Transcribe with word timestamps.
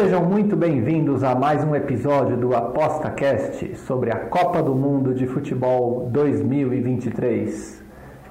Sejam 0.00 0.24
muito 0.24 0.54
bem-vindos 0.54 1.24
a 1.24 1.34
mais 1.34 1.64
um 1.64 1.74
episódio 1.74 2.36
do 2.36 2.54
ApostaCast 2.54 3.74
sobre 3.78 4.12
a 4.12 4.16
Copa 4.16 4.62
do 4.62 4.72
Mundo 4.72 5.12
de 5.12 5.26
Futebol 5.26 6.08
2023. 6.12 7.82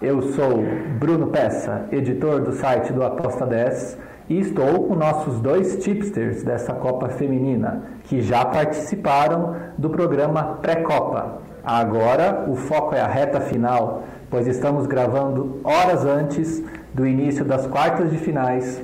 Eu 0.02 0.22
sou 0.22 0.64
Bruno 0.98 1.28
Peça, 1.28 1.86
editor 1.92 2.40
do 2.40 2.54
site 2.54 2.94
do 2.94 3.04
Aposta 3.04 3.46
10 3.46 3.98
e 4.30 4.40
estou 4.40 4.88
com 4.88 4.96
nossos 4.96 5.42
dois 5.42 5.84
tipsters 5.84 6.42
dessa 6.42 6.74
Copa 6.74 7.10
Feminina, 7.10 7.84
que 8.06 8.22
já 8.22 8.46
participaram 8.46 9.54
do 9.78 9.90
programa 9.90 10.60
Pré-Copa. 10.62 11.40
Agora 11.66 12.46
o 12.48 12.56
foco 12.56 12.96
é 12.96 13.02
a 13.02 13.08
reta 13.08 13.42
final, 13.42 14.04
pois 14.30 14.48
estamos 14.48 14.88
gravando 14.88 15.60
horas 15.66 16.06
antes 16.06 16.64
do 16.94 17.06
início 17.06 17.44
das 17.44 17.68
quartas 17.68 18.10
de 18.10 18.18
finais 18.18 18.82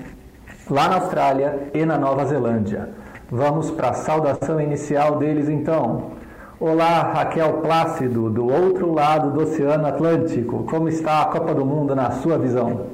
lá 0.69 0.87
na 0.87 0.95
Austrália 0.95 1.69
e 1.73 1.85
na 1.85 1.97
Nova 1.97 2.25
Zelândia. 2.25 2.89
Vamos 3.29 3.71
para 3.71 3.89
a 3.89 3.93
saudação 3.93 4.61
inicial 4.61 5.17
deles 5.17 5.49
então. 5.49 6.13
Olá, 6.59 7.11
Raquel 7.13 7.61
Plácido, 7.61 8.29
do 8.29 8.47
outro 8.47 8.93
lado 8.93 9.31
do 9.31 9.41
Oceano 9.41 9.85
Atlântico. 9.87 10.63
Como 10.63 10.87
está 10.87 11.21
a 11.21 11.25
Copa 11.25 11.53
do 11.53 11.65
Mundo 11.65 11.95
na 11.95 12.11
sua 12.11 12.37
visão? 12.37 12.89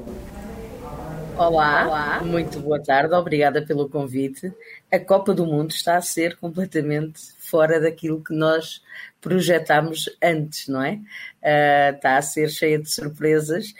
Olá, 1.36 1.86
Olá, 1.86 2.20
muito 2.22 2.60
boa 2.60 2.82
tarde, 2.82 3.14
obrigada 3.14 3.62
pelo 3.62 3.88
convite. 3.88 4.52
A 4.92 4.98
Copa 4.98 5.32
do 5.32 5.46
Mundo 5.46 5.70
está 5.70 5.96
a 5.96 6.02
ser 6.02 6.36
completamente 6.36 7.20
fora 7.38 7.80
daquilo 7.80 8.22
que 8.22 8.34
nós 8.34 8.82
projetámos 9.20 10.10
antes, 10.22 10.68
não 10.68 10.82
é? 10.82 10.94
Uh, 11.42 11.96
está 11.96 12.16
a 12.16 12.22
ser 12.22 12.48
cheia 12.50 12.78
de 12.78 12.90
surpresas 12.90 13.72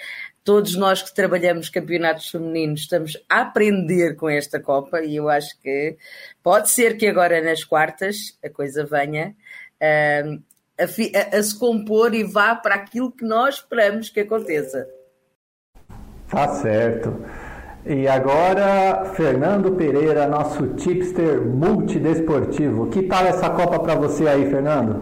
todos 0.44 0.74
nós 0.76 1.02
que 1.02 1.14
trabalhamos 1.14 1.68
campeonatos 1.68 2.28
femininos 2.28 2.80
estamos 2.80 3.16
a 3.28 3.42
aprender 3.42 4.16
com 4.16 4.28
esta 4.28 4.60
Copa 4.60 5.00
e 5.02 5.16
eu 5.16 5.28
acho 5.28 5.58
que 5.60 5.96
pode 6.42 6.70
ser 6.70 6.96
que 6.96 7.06
agora 7.06 7.40
nas 7.42 7.64
quartas 7.64 8.38
a 8.44 8.48
coisa 8.48 8.84
venha 8.84 9.34
uh, 9.80 10.42
a, 10.78 11.36
a, 11.36 11.42
se 11.42 11.58
compor 11.58 12.14
e 12.14 12.24
vá 12.24 12.54
para 12.54 12.74
aquilo 12.74 13.12
que 13.12 13.24
nós 13.24 13.56
esperamos 13.56 14.08
que 14.08 14.20
aconteça. 14.20 14.88
Tá 16.28 16.48
certo. 16.54 17.24
E 17.84 18.06
agora, 18.06 19.06
Fernando 19.14 19.72
Pereira, 19.72 20.26
nosso 20.26 20.68
tipster 20.74 21.40
multidesportivo. 21.40 22.88
Que 22.88 23.02
tal 23.02 23.24
essa 23.24 23.48
Copa 23.50 23.80
para 23.80 23.94
você 23.94 24.28
aí, 24.28 24.48
Fernando? 24.50 25.00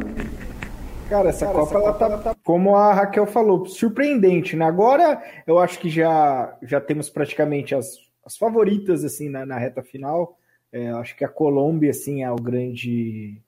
Cara, 1.08 1.30
essa 1.30 1.46
Cara, 1.46 1.58
Copa, 1.58 1.70
essa 1.70 1.78
ela 1.78 1.92
tá, 1.94 2.18
tá, 2.18 2.36
como 2.44 2.76
a 2.76 2.92
Raquel 2.92 3.26
falou, 3.26 3.64
surpreendente, 3.64 4.54
né? 4.54 4.66
Agora 4.66 5.22
eu 5.46 5.58
acho 5.58 5.78
que 5.78 5.88
já, 5.88 6.54
já 6.62 6.80
temos 6.80 7.08
praticamente 7.08 7.74
as, 7.74 7.98
as 8.24 8.36
favoritas, 8.36 9.04
assim, 9.04 9.30
na, 9.30 9.46
na 9.46 9.58
reta 9.58 9.82
final. 9.82 10.36
É, 10.70 10.90
acho 10.90 11.16
que 11.16 11.24
a 11.24 11.28
Colômbia, 11.28 11.90
assim, 11.90 12.22
é 12.22 12.30
o 12.30 12.36
grande... 12.36 13.40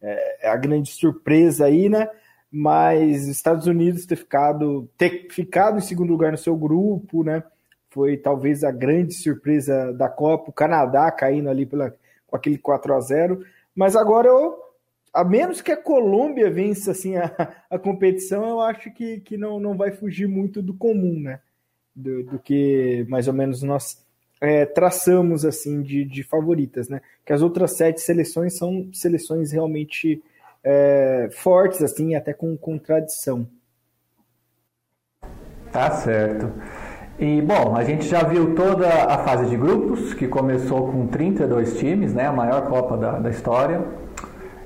É, 0.00 0.46
é 0.46 0.48
a 0.48 0.56
grande 0.56 0.92
surpresa 0.92 1.66
aí, 1.66 1.88
né? 1.88 2.08
Mas 2.50 3.26
Estados 3.26 3.66
Unidos 3.66 4.06
ter 4.06 4.14
ficado, 4.14 4.88
ter 4.96 5.26
ficado 5.28 5.78
em 5.78 5.82
segundo 5.82 6.10
lugar 6.10 6.30
no 6.30 6.38
seu 6.38 6.56
grupo, 6.56 7.24
né? 7.24 7.42
Foi 7.90 8.16
talvez 8.16 8.62
a 8.62 8.70
grande 8.70 9.12
surpresa 9.14 9.92
da 9.92 10.08
Copa. 10.08 10.50
O 10.50 10.54
Canadá 10.54 11.10
caindo 11.10 11.50
ali 11.50 11.66
pela, 11.66 11.92
com 12.28 12.36
aquele 12.36 12.58
4 12.58 12.94
a 12.94 13.00
0 13.00 13.44
Mas 13.74 13.96
agora 13.96 14.28
eu 14.28 14.67
a 15.12 15.24
menos 15.24 15.60
que 15.60 15.72
a 15.72 15.76
Colômbia 15.76 16.50
vença 16.50 16.92
assim, 16.92 17.16
a, 17.16 17.30
a 17.70 17.78
competição, 17.78 18.48
eu 18.48 18.60
acho 18.60 18.90
que, 18.92 19.20
que 19.20 19.36
não, 19.36 19.58
não 19.58 19.76
vai 19.76 19.90
fugir 19.90 20.26
muito 20.28 20.62
do 20.62 20.74
comum, 20.74 21.20
né? 21.20 21.40
Do, 21.94 22.22
do 22.22 22.38
que 22.38 23.04
mais 23.08 23.26
ou 23.26 23.34
menos 23.34 23.62
nós 23.62 24.04
é, 24.40 24.64
traçamos 24.64 25.44
assim 25.44 25.82
de, 25.82 26.04
de 26.04 26.22
favoritas, 26.22 26.88
né? 26.88 27.00
Que 27.24 27.32
as 27.32 27.42
outras 27.42 27.76
sete 27.76 28.00
seleções 28.00 28.56
são 28.56 28.88
seleções 28.92 29.52
realmente 29.52 30.22
é, 30.62 31.28
fortes, 31.32 31.82
assim, 31.82 32.14
até 32.14 32.32
com 32.32 32.56
contradição. 32.56 33.48
Tá 35.72 35.90
certo. 35.90 36.52
E 37.18 37.42
bom, 37.42 37.74
a 37.74 37.82
gente 37.82 38.06
já 38.06 38.22
viu 38.22 38.54
toda 38.54 38.88
a 38.88 39.18
fase 39.24 39.50
de 39.50 39.56
grupos, 39.56 40.14
que 40.14 40.28
começou 40.28 40.92
com 40.92 41.08
32 41.08 41.76
times, 41.78 42.14
né? 42.14 42.26
A 42.26 42.32
maior 42.32 42.68
Copa 42.68 42.96
da, 42.96 43.18
da 43.18 43.30
história 43.30 43.84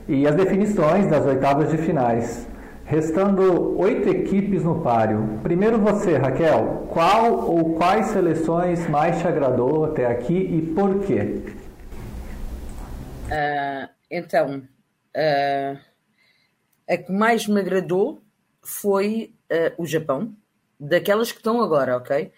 e 0.08 0.26
as 0.26 0.34
definições 0.34 1.06
das 1.06 1.24
oitavas 1.26 1.70
de 1.70 1.78
finais. 1.78 2.46
Restando 2.84 3.78
oito 3.78 4.08
equipes 4.08 4.64
no 4.64 4.82
páreo. 4.82 5.38
Primeiro 5.42 5.78
você, 5.78 6.16
Raquel, 6.16 6.86
qual 6.90 7.48
ou 7.48 7.74
quais 7.76 8.06
seleções 8.06 8.88
mais 8.88 9.18
te 9.20 9.26
agradou 9.26 9.84
até 9.86 10.06
aqui 10.06 10.34
e 10.34 10.74
por 10.74 11.00
quê? 11.00 11.42
Uh, 13.28 13.88
então, 14.10 14.58
uh, 15.16 15.78
a 16.88 16.96
que 16.96 17.10
mais 17.10 17.46
me 17.46 17.60
agradou 17.60 18.20
foi 18.60 19.32
uh, 19.50 19.82
o 19.82 19.86
Japão, 19.86 20.34
daquelas 20.78 21.32
que 21.32 21.38
estão 21.38 21.62
agora, 21.62 21.96
ok? 21.96 22.32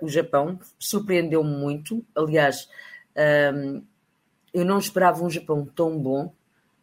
o 0.00 0.08
Japão 0.08 0.58
surpreendeu-me 0.80 1.48
muito. 1.48 2.04
Aliás, 2.12 2.68
eu 4.52 4.64
não 4.64 4.80
esperava 4.80 5.22
um 5.22 5.30
Japão 5.30 5.64
tão 5.64 5.96
bom 5.96 6.32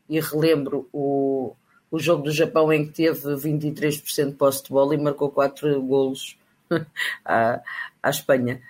e 0.09 0.19
relembro 0.19 0.89
o, 0.91 1.55
o 1.89 1.99
jogo 1.99 2.23
do 2.23 2.31
Japão 2.31 2.71
em 2.71 2.85
que 2.85 2.93
teve 2.93 3.35
23% 3.35 4.27
de 4.27 4.31
posse 4.33 4.63
de 4.63 4.69
bola 4.69 4.95
e 4.95 4.97
marcou 4.97 5.29
4 5.29 5.81
golos 5.81 6.37
à, 7.25 7.61
à 8.01 8.09
Espanha. 8.09 8.61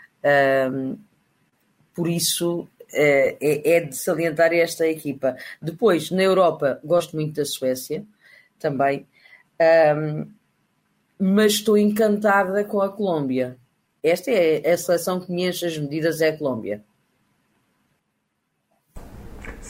Um, 0.72 0.98
por 1.94 2.08
isso 2.08 2.68
é, 2.94 3.38
é, 3.40 3.76
é, 3.76 3.80
de 3.82 3.96
salientar 3.96 4.54
esta 4.54 4.88
equipa. 4.88 5.38
Depois, 5.62 6.12
na 6.12 6.24
Europa, 6.24 6.80
gosto 6.84 7.16
muito 7.16 7.36
da 7.36 7.46
Suécia 7.46 8.06
também, 8.60 9.08
um, 9.96 10.28
mas 11.18 11.54
estou 11.54 11.78
encantada 11.78 12.64
com 12.64 12.82
a 12.82 12.90
Colômbia. 12.90 13.58
Esta 14.04 14.32
é 14.32 14.72
a 14.72 14.78
seleção 14.78 15.20
que 15.20 15.32
me 15.32 15.48
enche 15.48 15.66
as 15.66 15.78
medidas, 15.78 16.22
é 16.22 16.30
a 16.30 16.38
Colômbia. 16.38 16.84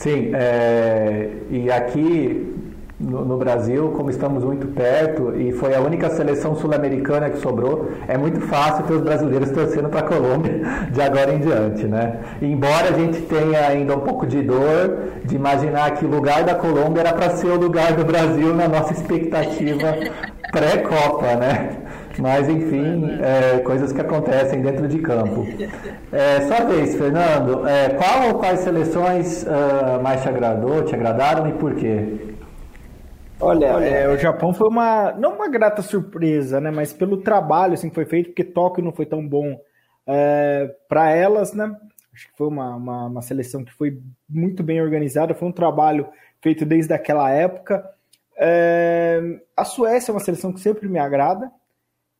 Sim, 0.02 0.32
é, 0.34 1.28
e 1.48 1.70
aqui 1.70 2.52
no, 2.98 3.24
no, 3.24 3.36
Brasil, 3.36 3.92
como 3.96 4.10
estamos 4.10 4.42
muito 4.42 4.66
perto 4.66 5.32
e 5.36 5.52
foi 5.52 5.76
a 5.76 5.80
única 5.80 6.10
seleção 6.10 6.56
sul-americana 6.56 7.30
que 7.30 7.38
sobrou, 7.38 7.88
é 8.08 8.18
muito 8.18 8.40
fácil 8.40 8.82
ter 8.82 8.94
os 8.94 9.00
brasileiros 9.00 9.52
torcendo 9.52 9.88
para 9.88 10.00
a 10.00 10.02
Colômbia 10.02 10.60
de 10.90 11.00
agora 11.00 11.32
em 11.32 11.38
diante, 11.38 11.84
né? 11.84 12.18
Embora 12.42 12.88
a 12.88 12.98
gente 12.98 13.20
tenha 13.22 13.64
ainda 13.64 13.96
um 13.96 14.00
pouco 14.00 14.26
de 14.26 14.42
dor 14.42 14.98
de 15.24 15.36
imaginar 15.36 15.92
que 15.92 16.04
o 16.04 16.08
lugar 16.08 16.42
da 16.42 16.56
Colômbia 16.56 17.02
era 17.02 17.12
para 17.12 17.30
ser 17.36 17.46
o 17.46 17.56
lugar 17.56 17.92
do 17.92 18.04
Brasil 18.04 18.52
na 18.56 18.66
nossa 18.66 18.92
expectativa 18.92 19.94
pré-Copa, 20.50 21.36
né? 21.36 21.76
Mas, 22.18 22.48
enfim, 22.48 23.18
é, 23.20 23.58
coisas 23.60 23.92
que 23.92 24.00
acontecem 24.00 24.60
dentro 24.60 24.86
de 24.88 24.98
campo. 24.98 25.46
É, 26.12 26.40
sua 26.42 26.64
vez, 26.64 26.94
Fernando, 26.96 27.66
é, 27.66 27.90
qual 27.90 28.28
ou 28.28 28.34
quais 28.38 28.60
seleções 28.60 29.44
uh, 29.44 30.02
mais 30.02 30.22
te 30.22 30.28
agradou, 30.28 30.84
te 30.84 30.94
agradaram 30.94 31.48
e 31.48 31.52
por 31.52 31.74
quê? 31.74 32.32
Olha, 33.40 33.66
é, 33.66 34.08
o 34.08 34.16
Japão 34.16 34.54
foi 34.54 34.68
uma, 34.68 35.12
não 35.12 35.34
uma 35.34 35.48
grata 35.48 35.82
surpresa, 35.82 36.60
né, 36.60 36.70
mas 36.70 36.92
pelo 36.92 37.16
trabalho 37.16 37.74
assim, 37.74 37.88
que 37.88 37.94
foi 37.94 38.04
feito, 38.04 38.28
porque 38.28 38.44
Tóquio 38.44 38.84
não 38.84 38.92
foi 38.92 39.04
tão 39.04 39.26
bom 39.26 39.58
é, 40.06 40.72
para 40.88 41.10
elas, 41.10 41.52
né? 41.52 41.76
Acho 42.14 42.28
que 42.28 42.36
foi 42.36 42.46
uma, 42.46 42.76
uma, 42.76 43.06
uma, 43.06 43.22
seleção 43.22 43.64
que 43.64 43.72
foi 43.72 43.98
muito 44.28 44.62
bem 44.62 44.80
organizada, 44.80 45.34
foi 45.34 45.48
um 45.48 45.52
trabalho 45.52 46.06
feito 46.40 46.64
desde 46.64 46.92
aquela 46.92 47.30
época. 47.30 47.84
É, 48.36 49.40
a 49.56 49.64
Suécia 49.64 50.12
é 50.12 50.14
uma 50.14 50.20
seleção 50.20 50.52
que 50.52 50.60
sempre 50.60 50.88
me 50.88 50.98
agrada, 50.98 51.50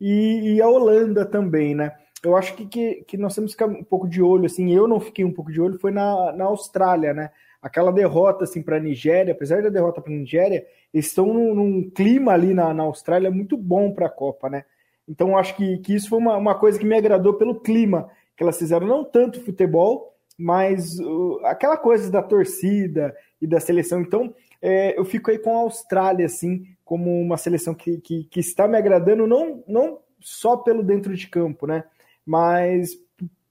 e, 0.03 0.55
e 0.55 0.61
a 0.61 0.69
Holanda 0.69 1.25
também, 1.25 1.77
né? 1.77 1.93
Eu 2.25 2.37
acho 2.37 2.55
que, 2.57 2.67
que, 2.67 3.05
que, 3.07 3.17
nós 3.17 3.37
temos 3.37 3.55
que 3.55 3.63
ficar 3.63 3.73
um 3.73 3.85
pouco 3.85 4.09
de 4.09 4.21
olho, 4.21 4.47
assim, 4.47 4.73
eu 4.73 4.89
não 4.89 4.99
fiquei 4.99 5.25
um 5.25 5.33
pouco 5.33 5.53
de 5.53 5.61
olho, 5.61 5.79
foi 5.79 5.93
na, 5.93 6.33
na 6.33 6.45
Austrália, 6.47 7.15
né? 7.15 7.31
Aquela 7.63 7.93
derrota, 7.93 8.43
assim, 8.43 8.61
para 8.61 8.79
a 8.79 8.81
Nigéria, 8.81 9.33
apesar 9.33 9.63
da 9.63 9.69
derrota 9.69 10.01
para 10.01 10.13
a 10.13 10.17
Nigéria, 10.17 10.67
eles 10.93 11.07
estão 11.07 11.27
num, 11.33 11.55
num, 11.55 11.91
clima 11.91 12.33
ali 12.33 12.53
na, 12.53 12.75
na 12.75 12.83
Austrália 12.83 13.31
muito 13.31 13.57
bom 13.57 13.93
para 13.93 14.07
a 14.07 14.11
Copa, 14.11 14.51
né? 14.51 14.65
Então, 15.09 15.37
acho 15.37 15.55
que, 15.57 15.79
que 15.79 15.95
isso 15.95 16.09
foi 16.09 16.19
uma, 16.19 16.37
uma 16.37 16.57
coisa 16.57 16.79
que 16.81 16.85
me 16.85 16.97
agradou 16.97 17.35
pelo 17.35 17.61
clima 17.61 18.11
que 18.37 18.43
elas 18.43 18.59
fizeram, 18.59 18.87
não 18.87 19.05
tanto 19.05 19.45
futebol, 19.45 20.17
mas 20.37 20.99
uh, 20.99 21.39
aquela 21.45 21.77
coisa 21.77 22.11
da 22.11 22.23
torcida 22.23 23.15
e 23.41 23.47
da 23.47 23.61
seleção. 23.61 24.01
Então, 24.01 24.35
é, 24.63 24.97
eu 24.97 25.05
fico 25.05 25.31
aí 25.31 25.39
com 25.39 25.57
a 25.57 25.61
Austrália, 25.61 26.25
assim, 26.25 26.65
como 26.85 27.21
uma 27.21 27.37
seleção 27.37 27.75
que, 27.75 28.01
que, 28.01 28.25
que 28.25 28.41
está 28.41 28.69
me 28.69 28.79
agradando, 28.79 29.27
não, 29.27 29.65
não 29.67 29.99
só 30.21 30.57
pelo 30.57 30.85
dentro 30.85 31.15
de 31.17 31.27
campo, 31.27 31.67
né? 31.67 31.85
Mas 32.25 32.97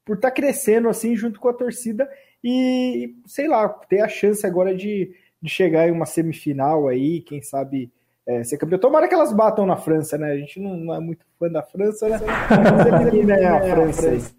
por 0.05 0.15
estar 0.15 0.29
tá 0.29 0.35
crescendo 0.35 0.87
assim 0.87 1.15
junto 1.15 1.39
com 1.39 1.49
a 1.49 1.53
torcida 1.53 2.09
e, 2.43 3.15
sei 3.27 3.47
lá, 3.47 3.67
ter 3.67 3.99
a 3.99 4.07
chance 4.07 4.45
agora 4.47 4.73
de, 4.73 5.13
de 5.41 5.49
chegar 5.49 5.87
em 5.87 5.91
uma 5.91 6.05
semifinal 6.05 6.87
aí, 6.87 7.21
quem 7.21 7.41
sabe 7.41 7.91
é, 8.25 8.43
ser 8.43 8.57
campeão. 8.57 8.79
Tomara 8.79 9.07
que 9.07 9.13
elas 9.13 9.33
batam 9.33 9.65
na 9.65 9.75
França, 9.75 10.17
né? 10.17 10.31
A 10.31 10.37
gente 10.37 10.59
não, 10.59 10.77
não 10.77 10.93
é 10.93 10.99
muito 10.99 11.25
fã 11.37 11.49
da 11.49 11.61
França, 11.61 12.07
né? 12.07 12.19
Mas 12.19 13.05
aqui, 13.05 13.23
né, 13.25 13.45
a 13.45 13.61
França. 13.61 14.33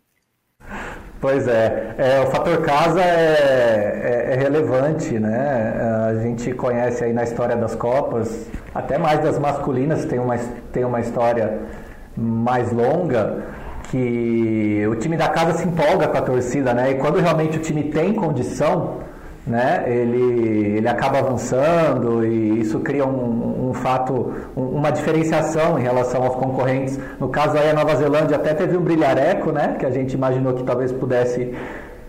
Pois 1.23 1.47
é, 1.47 1.95
é, 1.99 2.21
o 2.21 2.27
fator 2.33 2.63
casa 2.63 3.01
é, 3.01 3.05
é, 3.07 4.33
é, 4.33 4.37
relevante, 4.37 5.21
né? 5.21 5.73
A 6.09 6.15
gente 6.17 6.53
conhece 6.53 7.05
aí 7.05 7.13
na 7.13 7.23
história 7.23 7.55
das 7.55 7.77
Copas, 7.77 8.49
até 8.75 8.99
mais 8.99 9.21
das 9.21 9.39
masculinas, 9.39 10.05
tem 10.05 10.19
uma, 10.19 10.37
tem 10.73 10.85
uma 10.85 10.99
história 10.99 11.61
mais 12.17 12.73
longa, 12.73 13.45
que 13.89 14.85
o 14.91 14.97
time 14.97 15.17
da 15.17 15.29
casa 15.29 15.59
se 15.59 15.69
empolga 15.69 16.09
com 16.09 16.19
a 16.19 16.23
torcida, 16.23 16.75
né? 16.75 16.91
E 16.91 16.95
quando 16.97 17.21
realmente 17.21 17.57
o 17.57 17.61
time 17.61 17.85
tem 17.85 18.13
condição, 18.15 18.97
né? 19.47 19.85
Ele, 19.87 20.77
ele 20.77 20.89
acaba 20.89 21.19
avançando 21.19 22.25
e 22.25 22.61
isso 22.61 22.79
cria 22.81 23.05
um, 23.05 23.71
um 23.71 23.75
fato, 23.75 24.33
um, 24.56 24.62
uma 24.62 24.91
diferenciação 24.91 25.79
em 25.79 25.83
relação 25.83 26.23
aos 26.23 26.37
concorrentes. 26.37 26.99
No 27.19 27.29
caso 27.29 27.59
aí 27.59 27.71
a 27.71 27.75
Nova 27.75 27.94
Zelândia 27.97 28.37
até 28.37 28.55
teve 28.55 28.77
um 28.77 28.81
brilhareco, 28.81 29.50
né? 29.50 29.77
Que 29.79 29.87
a 29.87 29.91
gente 29.91 30.15
imaginou 30.15 30.55
que 30.55 30.62
talvez 30.62 30.93
pudesse 30.93 31.55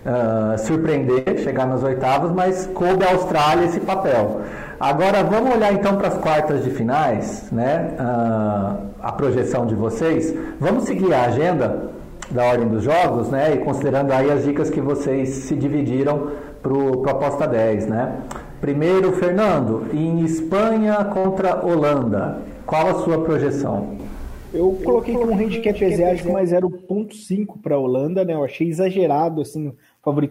uh, 0.05 0.57
surpreender, 0.59 1.39
chegar 1.39 1.65
nas 1.65 1.81
oitavas, 1.83 2.31
mas 2.31 2.67
coube 2.67 3.03
à 3.03 3.11
Austrália 3.11 3.65
esse 3.65 3.79
papel. 3.79 4.41
Agora 4.79 5.23
vamos 5.23 5.55
olhar 5.55 5.73
então 5.73 5.95
para 5.97 6.09
as 6.09 6.17
quartas 6.17 6.63
de 6.63 6.69
finais, 6.69 7.47
né? 7.51 7.95
Uh, 7.99 8.93
a 9.01 9.11
projeção 9.11 9.65
de 9.65 9.73
vocês. 9.73 10.33
Vamos 10.59 10.83
seguir 10.83 11.13
a 11.13 11.23
agenda 11.23 11.92
da 12.31 12.45
ordem 12.45 12.67
dos 12.67 12.83
jogos, 12.83 13.29
né? 13.29 13.53
E 13.53 13.57
considerando 13.59 14.11
aí 14.11 14.31
as 14.31 14.43
dicas 14.43 14.69
que 14.69 14.81
vocês 14.81 15.29
se 15.29 15.55
dividiram 15.55 16.31
para 16.61 16.73
o 16.73 17.07
Aposta 17.09 17.47
10, 17.47 17.87
né? 17.87 18.21
Primeiro, 18.61 19.11
Fernando, 19.13 19.87
em 19.93 20.23
Espanha 20.23 21.03
contra 21.05 21.65
Holanda, 21.65 22.41
qual 22.65 22.87
a 22.87 22.93
sua 23.03 23.21
projeção? 23.23 23.97
Eu 24.53 24.79
coloquei 24.83 25.15
como 25.15 25.33
handicap 25.33 25.83
asiático, 25.83 26.31
mas 26.31 26.53
era 26.53 26.65
o 26.65 26.69
0.5 26.69 27.59
para 27.61 27.75
a 27.75 27.79
Holanda, 27.79 28.23
né? 28.23 28.33
Eu 28.33 28.43
achei 28.43 28.69
exagerado, 28.69 29.41
assim, 29.41 29.73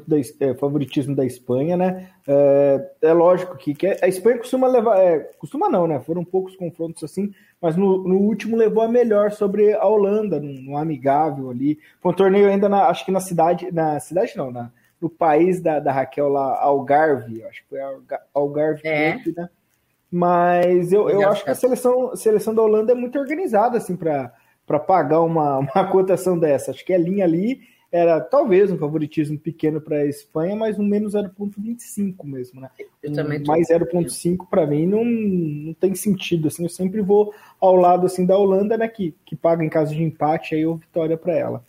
da, 0.06 0.16
é, 0.46 0.54
favoritismo 0.54 1.16
da 1.16 1.26
Espanha, 1.26 1.76
né? 1.76 2.08
É, 2.26 2.90
é 3.02 3.12
lógico 3.12 3.56
que, 3.56 3.74
que, 3.74 3.86
a 4.00 4.06
Espanha 4.06 4.38
costuma 4.38 4.68
levar, 4.68 4.96
é, 4.98 5.18
costuma 5.38 5.68
não, 5.68 5.88
né? 5.88 6.00
Foram 6.00 6.24
poucos 6.24 6.54
confrontos 6.54 7.02
assim, 7.02 7.32
mas 7.62 7.76
no, 7.76 8.02
no 8.02 8.16
último 8.16 8.56
levou 8.56 8.82
a 8.82 8.88
melhor 8.88 9.30
sobre 9.30 9.72
a 9.72 9.86
Holanda, 9.86 10.40
num, 10.40 10.76
amigável 10.76 11.48
ali. 11.48 11.78
Foi 12.00 12.10
um 12.10 12.14
torneio 12.14 12.48
ainda, 12.48 12.68
na, 12.68 12.88
acho 12.88 13.04
que 13.04 13.12
na 13.12 13.20
cidade, 13.20 13.70
na 13.70 14.00
cidade 14.00 14.36
não, 14.36 14.50
na, 14.50 14.72
no 15.00 15.08
país 15.08 15.60
da, 15.60 15.78
da 15.78 15.92
Raquel 15.92 16.28
lá, 16.28 16.60
Algarve, 16.60 17.44
acho 17.44 17.62
que 17.62 17.68
foi 17.68 17.78
Algarve, 18.34 18.80
é. 18.84 19.14
né? 19.36 19.48
Mas 20.10 20.92
eu, 20.92 21.08
eu 21.08 21.26
acho 21.28 21.44
que 21.44 21.50
a 21.50 21.54
seleção, 21.54 22.10
a 22.10 22.16
seleção 22.16 22.52
da 22.52 22.60
Holanda 22.60 22.92
é 22.92 22.94
muito 22.94 23.18
organizada 23.18 23.78
assim 23.78 23.96
para 23.96 24.32
pagar 24.86 25.20
uma, 25.20 25.58
uma 25.74 25.90
cotação 25.90 26.36
dessa. 26.36 26.72
Acho 26.72 26.84
que 26.84 26.92
a 26.92 26.98
linha 26.98 27.24
ali 27.24 27.60
era 27.92 28.18
talvez 28.20 28.72
um 28.72 28.78
favoritismo 28.78 29.38
pequeno 29.38 29.80
para 29.80 29.98
a 29.98 30.06
Espanha, 30.06 30.56
mas 30.56 30.78
um 30.78 30.84
menos 30.84 31.12
0,25 31.12 32.24
mesmo, 32.24 32.62
né? 32.62 32.70
Eu 33.02 33.12
também 33.12 33.44
mais 33.44 33.68
0,5 33.68 34.46
para 34.48 34.66
mim 34.66 34.86
não, 34.86 35.04
não 35.04 35.74
tem 35.74 35.94
sentido. 35.94 36.48
Assim, 36.48 36.62
eu 36.62 36.70
sempre 36.70 37.02
vou 37.02 37.34
ao 37.60 37.76
lado 37.76 38.06
assim 38.06 38.24
da 38.24 38.36
Holanda, 38.36 38.78
né? 38.78 38.88
Que, 38.88 39.14
que 39.26 39.36
paga 39.36 39.62
em 39.62 39.68
caso 39.68 39.94
de 39.94 40.02
empate 40.02 40.54
aí 40.54 40.64
ou 40.64 40.76
vitória 40.76 41.18
para 41.18 41.36
ela. 41.36 41.64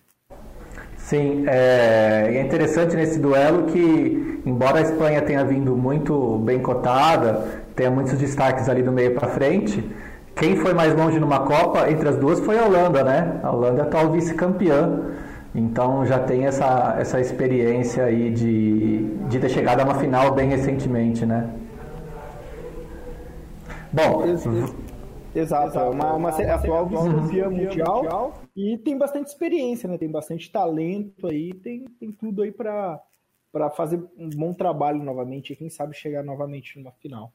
Sim, 0.95 1.43
é, 1.47 2.31
é 2.35 2.41
interessante 2.41 2.95
nesse 2.95 3.19
duelo 3.19 3.65
que, 3.65 4.41
embora 4.45 4.79
a 4.79 4.81
Espanha 4.81 5.21
tenha 5.21 5.43
vindo 5.43 5.75
muito 5.75 6.37
bem 6.37 6.61
cotada, 6.61 7.65
tenha 7.75 7.91
muitos 7.91 8.13
destaques 8.13 8.69
ali 8.69 8.81
do 8.81 8.91
meio 8.93 9.13
para 9.13 9.27
frente, 9.27 9.83
quem 10.33 10.55
foi 10.55 10.73
mais 10.73 10.95
longe 10.95 11.19
numa 11.19 11.41
Copa 11.41 11.91
entre 11.91 12.07
as 12.07 12.15
duas 12.15 12.39
foi 12.39 12.57
a 12.57 12.65
Holanda, 12.65 13.03
né? 13.03 13.39
A 13.43 13.51
Holanda 13.51 13.81
é 13.81 13.83
atual 13.83 14.11
vice-campeã, 14.11 15.11
então 15.55 16.05
já 16.05 16.19
tem 16.19 16.45
essa, 16.45 16.95
essa 16.99 17.19
experiência 17.19 18.05
aí 18.05 18.31
de, 18.31 19.03
de 19.27 19.39
ter 19.39 19.49
chegado 19.49 19.81
a 19.81 19.83
uma 19.83 19.95
final 19.95 20.33
bem 20.33 20.49
recentemente, 20.49 21.25
né? 21.25 21.53
Bom, 23.91 24.23
Exato, 25.35 25.79
é 25.79 25.83
uma, 25.83 26.13
uma, 26.13 26.29
uma 26.29 26.29
atual 26.29 26.87
vice-campeã 26.87 27.49
mundial, 27.49 27.95
mundial 27.97 28.41
e 28.55 28.77
tem 28.77 28.97
bastante 28.97 29.27
experiência, 29.27 29.89
né? 29.89 29.97
Tem 29.97 30.09
bastante 30.09 30.51
talento 30.51 31.27
aí, 31.27 31.53
tem, 31.53 31.85
tem 31.99 32.11
tudo 32.11 32.43
aí 32.43 32.51
para 32.51 33.01
fazer 33.75 34.03
um 34.17 34.29
bom 34.29 34.53
trabalho 34.53 35.03
novamente 35.03 35.51
e 35.51 35.55
quem 35.55 35.69
sabe 35.69 35.95
chegar 35.95 36.23
novamente 36.23 36.77
numa 36.77 36.91
final. 36.91 37.33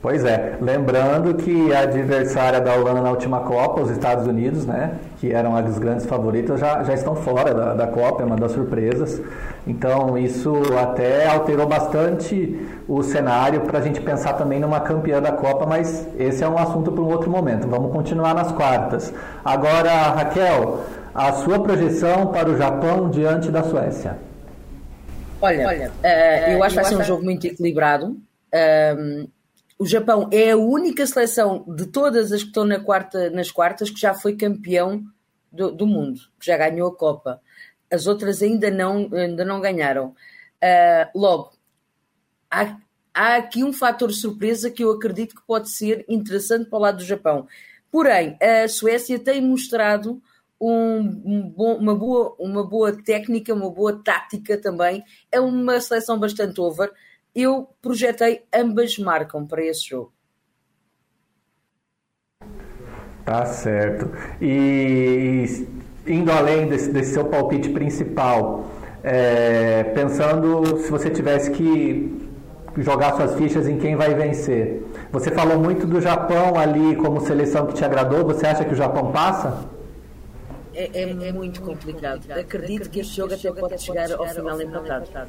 Pois 0.00 0.24
é, 0.24 0.56
lembrando 0.60 1.34
que 1.34 1.74
a 1.74 1.80
adversária 1.80 2.60
da 2.60 2.72
Holanda 2.72 3.00
na 3.00 3.10
última 3.10 3.40
Copa, 3.40 3.80
os 3.80 3.90
Estados 3.90 4.28
Unidos, 4.28 4.64
né, 4.64 4.92
que 5.18 5.32
eram 5.32 5.56
as 5.56 5.76
grandes 5.76 6.06
favoritas, 6.06 6.60
já, 6.60 6.84
já 6.84 6.94
estão 6.94 7.16
fora 7.16 7.52
da, 7.52 7.74
da 7.74 7.86
Copa, 7.88 8.22
é 8.22 8.26
uma 8.26 8.36
das 8.36 8.52
surpresas. 8.52 9.20
Então 9.66 10.16
isso 10.16 10.54
até 10.78 11.26
alterou 11.26 11.66
bastante 11.66 12.64
o 12.86 13.02
cenário 13.02 13.62
para 13.62 13.80
a 13.80 13.82
gente 13.82 14.00
pensar 14.00 14.34
também 14.34 14.60
numa 14.60 14.78
campeã 14.78 15.20
da 15.20 15.32
Copa, 15.32 15.66
mas 15.66 16.06
esse 16.16 16.44
é 16.44 16.48
um 16.48 16.56
assunto 16.56 16.92
para 16.92 17.02
um 17.02 17.08
outro 17.08 17.28
momento. 17.28 17.66
Vamos 17.66 17.92
continuar 17.92 18.34
nas 18.34 18.52
quartas. 18.52 19.12
Agora, 19.44 19.90
Raquel, 20.10 20.84
a 21.12 21.32
sua 21.32 21.58
projeção 21.58 22.28
para 22.28 22.48
o 22.48 22.56
Japão 22.56 23.10
diante 23.10 23.50
da 23.50 23.64
Suécia. 23.64 24.16
Olha, 25.42 25.66
Olha 25.66 25.90
uh, 26.04 26.50
eu 26.52 26.62
acho 26.62 26.76
que 26.76 26.82
vai 26.82 26.84
ser 26.84 26.96
um 26.96 27.04
jogo 27.04 27.24
muito 27.24 27.44
equilibrado. 27.48 28.16
Um, 28.54 29.28
o 29.78 29.86
Japão 29.86 30.28
é 30.32 30.50
a 30.50 30.56
única 30.56 31.06
seleção 31.06 31.64
de 31.68 31.86
todas 31.86 32.32
as 32.32 32.42
que 32.42 32.48
estão 32.48 32.64
na 32.64 32.80
quarta, 32.80 33.30
nas 33.30 33.50
quartas 33.50 33.88
que 33.88 34.00
já 34.00 34.12
foi 34.12 34.36
campeão 34.36 35.04
do, 35.52 35.70
do, 35.70 35.86
mundo, 35.86 36.20
que 36.38 36.46
já 36.46 36.56
ganhou 36.56 36.88
a 36.88 36.96
Copa. 36.96 37.40
As 37.90 38.06
outras 38.06 38.42
ainda 38.42 38.70
não, 38.70 39.08
ainda 39.12 39.44
não 39.44 39.60
ganharam. 39.60 40.08
Uh, 40.62 41.18
logo, 41.18 41.52
há, 42.50 42.76
há 43.14 43.36
aqui 43.36 43.62
um 43.62 43.72
fator 43.72 44.12
surpresa 44.12 44.68
que 44.68 44.82
eu 44.82 44.90
acredito 44.90 45.36
que 45.36 45.46
pode 45.46 45.70
ser 45.70 46.04
interessante 46.08 46.68
para 46.68 46.78
o 46.78 46.82
lado 46.82 46.98
do 46.98 47.04
Japão. 47.04 47.46
Porém, 47.90 48.36
a 48.42 48.66
Suécia 48.66 49.18
tem 49.18 49.40
mostrado 49.40 50.20
um, 50.60 50.98
um 51.24 51.48
bom, 51.48 51.76
uma, 51.76 51.94
boa, 51.94 52.34
uma 52.38 52.66
boa 52.66 52.92
técnica, 52.92 53.54
uma 53.54 53.70
boa 53.70 54.02
tática 54.02 54.60
também. 54.60 55.04
É 55.30 55.38
uma 55.38 55.80
seleção 55.80 56.18
bastante 56.18 56.60
over 56.60 56.92
eu 57.42 57.68
projetei 57.80 58.44
ambas 58.52 58.98
marcam 58.98 59.46
para 59.46 59.62
esse 59.62 59.88
jogo. 59.88 60.12
Tá 63.24 63.44
certo. 63.44 64.10
E 64.40 65.66
indo 66.06 66.32
além 66.32 66.66
desse, 66.66 66.90
desse 66.90 67.12
seu 67.12 67.26
palpite 67.26 67.68
principal, 67.68 68.70
é, 69.02 69.84
pensando 69.94 70.78
se 70.78 70.90
você 70.90 71.10
tivesse 71.10 71.50
que 71.50 72.28
jogar 72.78 73.16
suas 73.16 73.34
fichas 73.34 73.68
em 73.68 73.78
quem 73.78 73.96
vai 73.96 74.14
vencer. 74.14 74.82
Você 75.12 75.30
falou 75.30 75.58
muito 75.58 75.86
do 75.86 76.00
Japão 76.00 76.58
ali 76.58 76.96
como 76.96 77.20
seleção 77.20 77.66
que 77.66 77.74
te 77.74 77.84
agradou. 77.84 78.24
Você 78.24 78.46
acha 78.46 78.64
que 78.64 78.72
o 78.72 78.76
Japão 78.76 79.12
passa? 79.12 79.68
É, 80.74 81.02
é, 81.02 81.28
é 81.28 81.32
muito 81.32 81.60
complicado. 81.60 82.30
Acredito 82.30 82.88
que 82.88 83.00
este 83.00 83.16
jogo 83.16 83.34
até 83.34 83.52
pode 83.52 83.82
chegar 83.82 84.10
ao 84.12 84.26
final 84.28 84.60
empatado. 84.60 85.28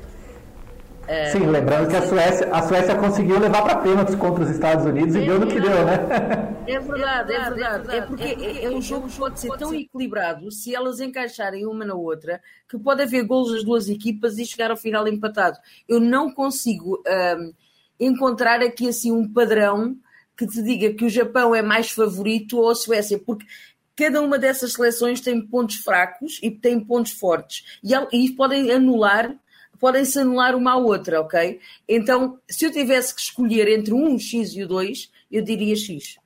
É, 1.10 1.32
Sim, 1.32 1.48
lembrando 1.48 1.90
que 1.90 1.96
a 1.96 2.08
Suécia, 2.08 2.54
a 2.54 2.62
Suécia 2.62 2.96
conseguiu 2.96 3.40
levar 3.40 3.64
para 3.64 3.78
pênaltis 3.78 4.14
contra 4.14 4.44
os 4.44 4.50
Estados 4.52 4.86
Unidos 4.86 5.16
e 5.16 5.22
deu 5.22 5.40
no 5.40 5.48
que 5.48 5.60
deu, 5.60 5.84
né? 5.84 6.56
É 6.68 6.80
verdade, 6.80 7.34
é 7.34 7.50
verdade. 7.50 7.96
É 7.96 8.02
porque 8.02 8.38
é 8.62 8.70
um 8.70 8.80
jogo 8.80 9.08
que 9.08 9.18
pode 9.18 9.40
ser 9.40 9.58
tão 9.58 9.74
equilibrado 9.74 10.52
se 10.52 10.76
elas 10.76 11.00
encaixarem 11.00 11.66
uma 11.66 11.84
na 11.84 11.96
outra 11.96 12.40
que 12.70 12.78
pode 12.78 13.02
haver 13.02 13.26
gols 13.26 13.52
das 13.52 13.64
duas 13.64 13.90
equipas 13.90 14.38
e 14.38 14.46
chegar 14.46 14.70
ao 14.70 14.78
final 14.78 15.08
empatado. 15.08 15.58
Eu 15.88 16.00
não 16.00 16.32
consigo 16.32 17.02
um, 17.08 17.54
encontrar 18.00 18.62
aqui 18.62 18.88
assim 18.88 19.12
um 19.12 19.28
padrão 19.28 19.98
que 20.38 20.46
te 20.46 20.62
diga 20.62 20.94
que 20.94 21.06
o 21.06 21.10
Japão 21.10 21.56
é 21.56 21.64
mais 21.64 21.90
favorito 21.90 22.60
ou 22.60 22.70
a 22.70 22.76
Suécia, 22.76 23.18
porque 23.18 23.48
cada 23.96 24.22
uma 24.22 24.38
dessas 24.38 24.74
seleções 24.74 25.22
tem 25.22 25.42
pontos 25.42 25.78
fracos 25.78 26.40
e 26.44 26.52
tem 26.52 26.80
pontos 26.80 27.14
fortes 27.14 27.80
e, 27.84 27.96
e 28.16 28.30
podem 28.34 28.72
anular 28.72 29.36
podem-se 29.80 30.20
anular 30.20 30.56
uma 30.56 30.74
à 30.74 30.78
outra, 30.78 31.22
ok? 31.22 31.60
Então, 31.88 32.38
se 32.50 32.66
eu 32.66 32.72
tivesse 32.72 33.16
que 33.16 33.22
escolher 33.22 33.68
entre 33.68 33.94
um 33.94 34.18
X 34.20 34.56
e 34.56 34.64
o 34.64 34.68
2, 34.68 35.10
eu 35.32 35.42
diria 35.42 35.76
X. 35.76 36.18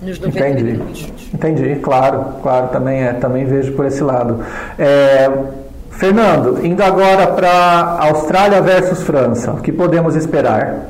Nos 0.00 0.18
90 0.18 0.48
Entendi. 0.48 1.12
Entendi, 1.32 1.80
claro, 1.80 2.40
claro, 2.42 2.68
também, 2.68 3.04
é, 3.04 3.12
também 3.12 3.44
vejo 3.44 3.74
por 3.74 3.86
esse 3.86 4.02
lado. 4.02 4.44
É, 4.78 5.28
Fernando, 5.92 6.64
indo 6.64 6.82
agora 6.82 7.32
para 7.34 7.98
Austrália 8.08 8.60
versus 8.60 9.02
França, 9.02 9.52
o 9.52 9.62
que 9.62 9.70
podemos 9.70 10.16
esperar? 10.16 10.88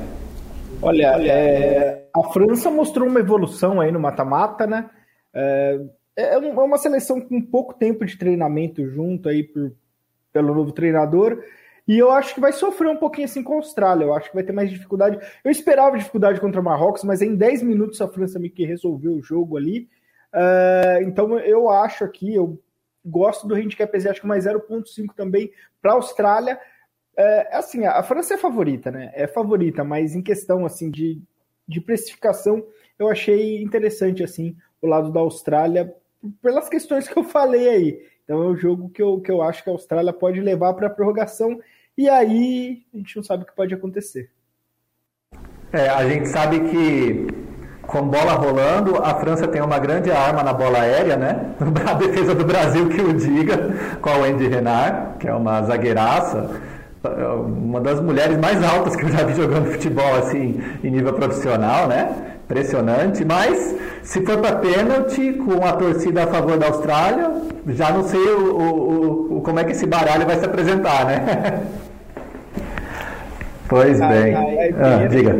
Olha, 0.81 1.17
é, 1.21 2.07
a 2.15 2.23
França 2.33 2.71
mostrou 2.71 3.07
uma 3.07 3.21
evolução 3.21 3.81
aí 3.81 3.93
no 3.93 4.01
mata-mata, 4.01 4.67
né? 4.67 4.89
É, 5.35 5.81
é, 6.17 6.35
é 6.35 6.39
uma 6.39 6.79
seleção 6.79 7.21
com 7.21 7.41
pouco 7.41 7.75
tempo 7.75 8.05
de 8.05 8.17
treinamento 8.17 8.87
junto 8.89 9.29
aí 9.29 9.43
por, 9.43 9.73
pelo 10.33 10.55
novo 10.55 10.73
treinador. 10.73 11.43
E 11.87 11.99
eu 11.99 12.11
acho 12.11 12.35
que 12.35 12.41
vai 12.41 12.53
sofrer 12.53 12.89
um 12.89 12.97
pouquinho 12.97 13.25
assim 13.25 13.43
com 13.43 13.55
a 13.55 13.57
Austrália. 13.57 14.05
Eu 14.05 14.15
acho 14.15 14.29
que 14.29 14.35
vai 14.35 14.45
ter 14.45 14.53
mais 14.53 14.71
dificuldade. 14.71 15.19
Eu 15.45 15.51
esperava 15.51 15.99
dificuldade 15.99 16.41
contra 16.41 16.61
o 16.61 16.65
Marrocos, 16.65 17.03
mas 17.05 17.21
em 17.23 17.35
10 17.35 17.63
minutos 17.63 18.01
a 18.01 18.09
França 18.09 18.39
meio 18.39 18.53
que 18.53 18.65
resolveu 18.65 19.13
o 19.13 19.23
jogo 19.23 19.57
ali. 19.57 19.89
Uh, 20.33 21.03
então 21.03 21.39
eu 21.41 21.69
acho 21.69 22.05
aqui, 22.05 22.35
eu 22.35 22.59
gosto 23.05 23.47
do 23.47 23.55
handicap 23.55 23.95
asiático 23.95 24.27
mais 24.27 24.47
0.5 24.47 25.15
também 25.15 25.51
para 25.81 25.93
a 25.93 25.95
Austrália. 25.95 26.59
É, 27.17 27.57
assim, 27.57 27.85
a 27.85 28.03
França 28.03 28.35
é 28.35 28.39
favorita, 28.39 28.91
né? 28.91 29.11
É 29.15 29.27
favorita, 29.27 29.85
mas 29.85 30.15
em 30.15 30.23
questão 30.23 30.65
assim 30.65 30.91
de, 30.91 31.21
de 31.69 31.81
precificação, 31.81 32.65
eu 32.99 33.09
achei 33.09 33.63
interessante 33.63 34.23
assim 34.23 34.57
o 34.81 34.87
lado 34.87 35.13
da 35.13 35.21
Austrália 35.21 35.95
pelas 36.41 36.69
questões 36.69 37.09
que 37.09 37.19
eu 37.19 37.25
falei 37.25 37.69
aí. 37.69 38.12
Então 38.33 38.45
é 38.45 38.47
um 38.47 38.57
jogo 38.57 38.89
que 38.89 39.03
eu, 39.03 39.21
que 39.21 39.31
eu 39.31 39.43
acho 39.43 39.63
que 39.63 39.69
a 39.69 39.73
Austrália 39.75 40.11
pode 40.11 40.41
levar 40.41 40.73
para 40.73 40.87
a 40.87 40.91
prorrogação 40.91 41.61
e 41.99 42.09
aí 42.09 42.81
a 42.95 42.97
gente 42.97 43.17
não 43.17 43.23
sabe 43.23 43.43
o 43.43 43.47
que 43.47 43.55
pode 43.55 43.75
acontecer. 43.75 44.31
É, 45.71 45.91
a 45.91 46.09
gente 46.09 46.27
sabe 46.31 46.61
que 46.61 47.27
com 47.83 48.09
bola 48.09 48.33
rolando, 48.33 48.97
a 48.97 49.15
França 49.17 49.47
tem 49.47 49.61
uma 49.61 49.79
grande 49.79 50.11
arma 50.11 50.43
na 50.43 50.55
bola 50.55 50.81
aérea, 50.81 51.15
né? 51.15 51.55
A 51.87 51.93
defesa 51.93 52.35
do 52.35 52.45
Brasil 52.45 52.89
que 52.89 53.03
o 53.03 53.13
diga, 53.13 53.99
com 54.01 54.09
a 54.09 54.17
Wendy 54.17 54.47
Renard, 54.47 55.19
que 55.19 55.29
é 55.29 55.35
uma 55.35 55.61
zagueiraça, 55.63 56.59
uma 57.45 57.81
das 57.83 58.01
mulheres 58.01 58.39
mais 58.39 58.65
altas 58.65 58.97
que 58.97 59.05
eu 59.05 59.11
já 59.11 59.25
vi 59.25 59.35
jogando 59.35 59.73
futebol 59.73 60.15
assim 60.15 60.59
em 60.83 60.91
nível 60.91 61.13
profissional, 61.13 61.87
né? 61.87 62.32
Impressionante, 62.45 63.25
mas 63.25 63.77
se 64.03 64.25
for 64.27 64.39
para 64.39 64.57
pênalti, 64.57 65.33
com 65.35 65.65
a 65.65 65.73
torcida 65.73 66.25
a 66.25 66.27
favor 66.27 66.59
da 66.59 66.67
Austrália, 66.67 67.31
já 67.69 67.93
não 67.93 68.03
sei 68.03 68.21
o, 68.21 68.57
o, 68.57 69.39
o 69.39 69.41
como 69.43 69.61
é 69.61 69.65
que 69.65 69.73
esse 69.73 69.87
baralho 69.87 70.27
vai 70.27 70.39
se 70.39 70.45
apresentar, 70.45 71.07
né? 71.07 71.67
Pois 73.73 73.99
bem. 73.99 74.35
ah, 74.35 75.07
diga. 75.09 75.35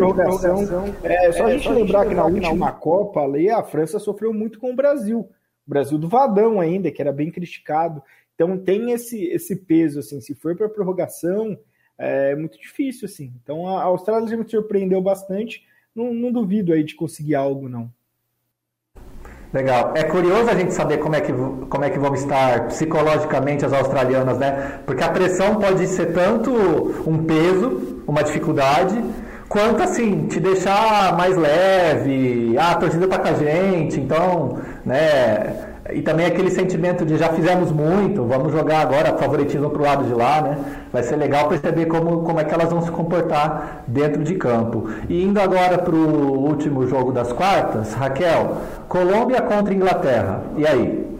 É, 1.03 1.33
só 1.33 1.45
a 1.45 1.51
gente 1.51 1.69
lembrar 1.69 2.07
que 2.07 2.15
na 2.15 2.25
última 2.25 2.73
Copa 2.73 3.21
ali, 3.21 3.51
a 3.51 3.63
França 3.63 3.99
sofreu 3.99 4.33
muito 4.33 4.59
com 4.59 4.71
o 4.71 4.75
Brasil. 4.75 5.29
O 5.67 5.71
Brasil 5.71 5.99
do 5.99 6.09
Vadão 6.09 6.59
ainda, 6.59 6.91
que 6.91 7.03
era 7.03 7.13
bem 7.13 7.31
criticado. 7.31 8.03
Então 8.35 8.57
tem 8.57 8.91
esse, 8.93 9.23
esse 9.27 9.55
peso, 9.55 9.99
assim, 9.99 10.19
se 10.23 10.35
for 10.35 10.57
para 10.57 10.67
prorrogação, 10.67 11.59
é 11.99 12.35
muito 12.35 12.59
difícil, 12.59 13.05
assim. 13.05 13.35
Então 13.43 13.69
a 13.69 13.83
Austrália 13.83 14.27
já 14.27 14.37
me 14.37 14.49
surpreendeu 14.49 15.03
bastante. 15.03 15.63
Não, 15.95 16.13
não 16.13 16.33
duvido 16.33 16.73
aí 16.73 16.83
de 16.83 16.95
conseguir 16.95 17.35
algo, 17.35 17.69
não. 17.69 17.91
Legal. 19.53 19.93
É 19.95 20.05
curioso 20.05 20.49
a 20.49 20.55
gente 20.55 20.73
saber 20.73 20.99
como 20.99 21.15
é, 21.15 21.21
que, 21.21 21.33
como 21.33 21.85
é 21.85 21.91
que 21.91 21.99
vão 21.99 22.15
estar 22.15 22.69
psicologicamente 22.69 23.67
as 23.67 23.73
australianas, 23.73 24.39
né? 24.39 24.81
Porque 24.87 25.05
a 25.05 25.11
pressão 25.11 25.57
pode 25.57 25.87
ser 25.89 26.15
tanto 26.15 26.51
um 27.07 27.23
peso, 27.25 28.03
uma 28.07 28.23
dificuldade, 28.23 28.99
quanto 29.51 29.83
assim, 29.83 30.27
te 30.27 30.41
deixar 30.41 31.15
mais 31.19 31.37
leve, 31.37 32.57
ah, 32.57 32.71
a 32.71 32.77
torcida 32.77 33.07
tá 33.07 33.19
com 33.19 33.29
a 33.29 33.35
gente, 33.35 34.01
então, 34.01 34.59
né? 34.87 35.72
E 35.95 36.03
também 36.03 36.27
aquele 36.27 36.51
sentimento 36.51 37.05
de 37.05 37.17
já 37.17 37.33
fizemos 37.33 37.71
muito, 37.71 38.25
vamos 38.25 38.53
jogar 38.53 38.81
agora 38.81 39.17
favoritismo 39.17 39.71
para 39.71 39.81
o 39.81 39.85
lado 39.85 40.05
de 40.05 40.15
lá, 40.15 40.43
né? 40.43 40.87
Vai 40.93 41.03
ser 41.03 41.17
legal 41.17 41.49
perceber 41.49 41.87
como, 41.87 42.23
como 42.23 42.41
é 42.41 42.45
que 42.45 42.53
elas 42.53 42.71
vão 42.71 42.83
se 42.83 42.91
comportar 42.91 43.85
dentro 43.87 44.23
de 44.23 44.35
campo. 44.35 44.89
E 45.09 45.23
indo 45.23 45.41
agora 45.41 45.79
para 45.79 45.95
o 45.95 46.47
último 46.47 46.87
jogo 46.87 47.13
das 47.13 47.33
quartas, 47.33 47.93
Raquel, 47.95 48.59
Colômbia 48.89 49.43
contra 49.43 49.73
Inglaterra. 49.73 50.43
E 50.57 50.67
aí? 50.67 51.13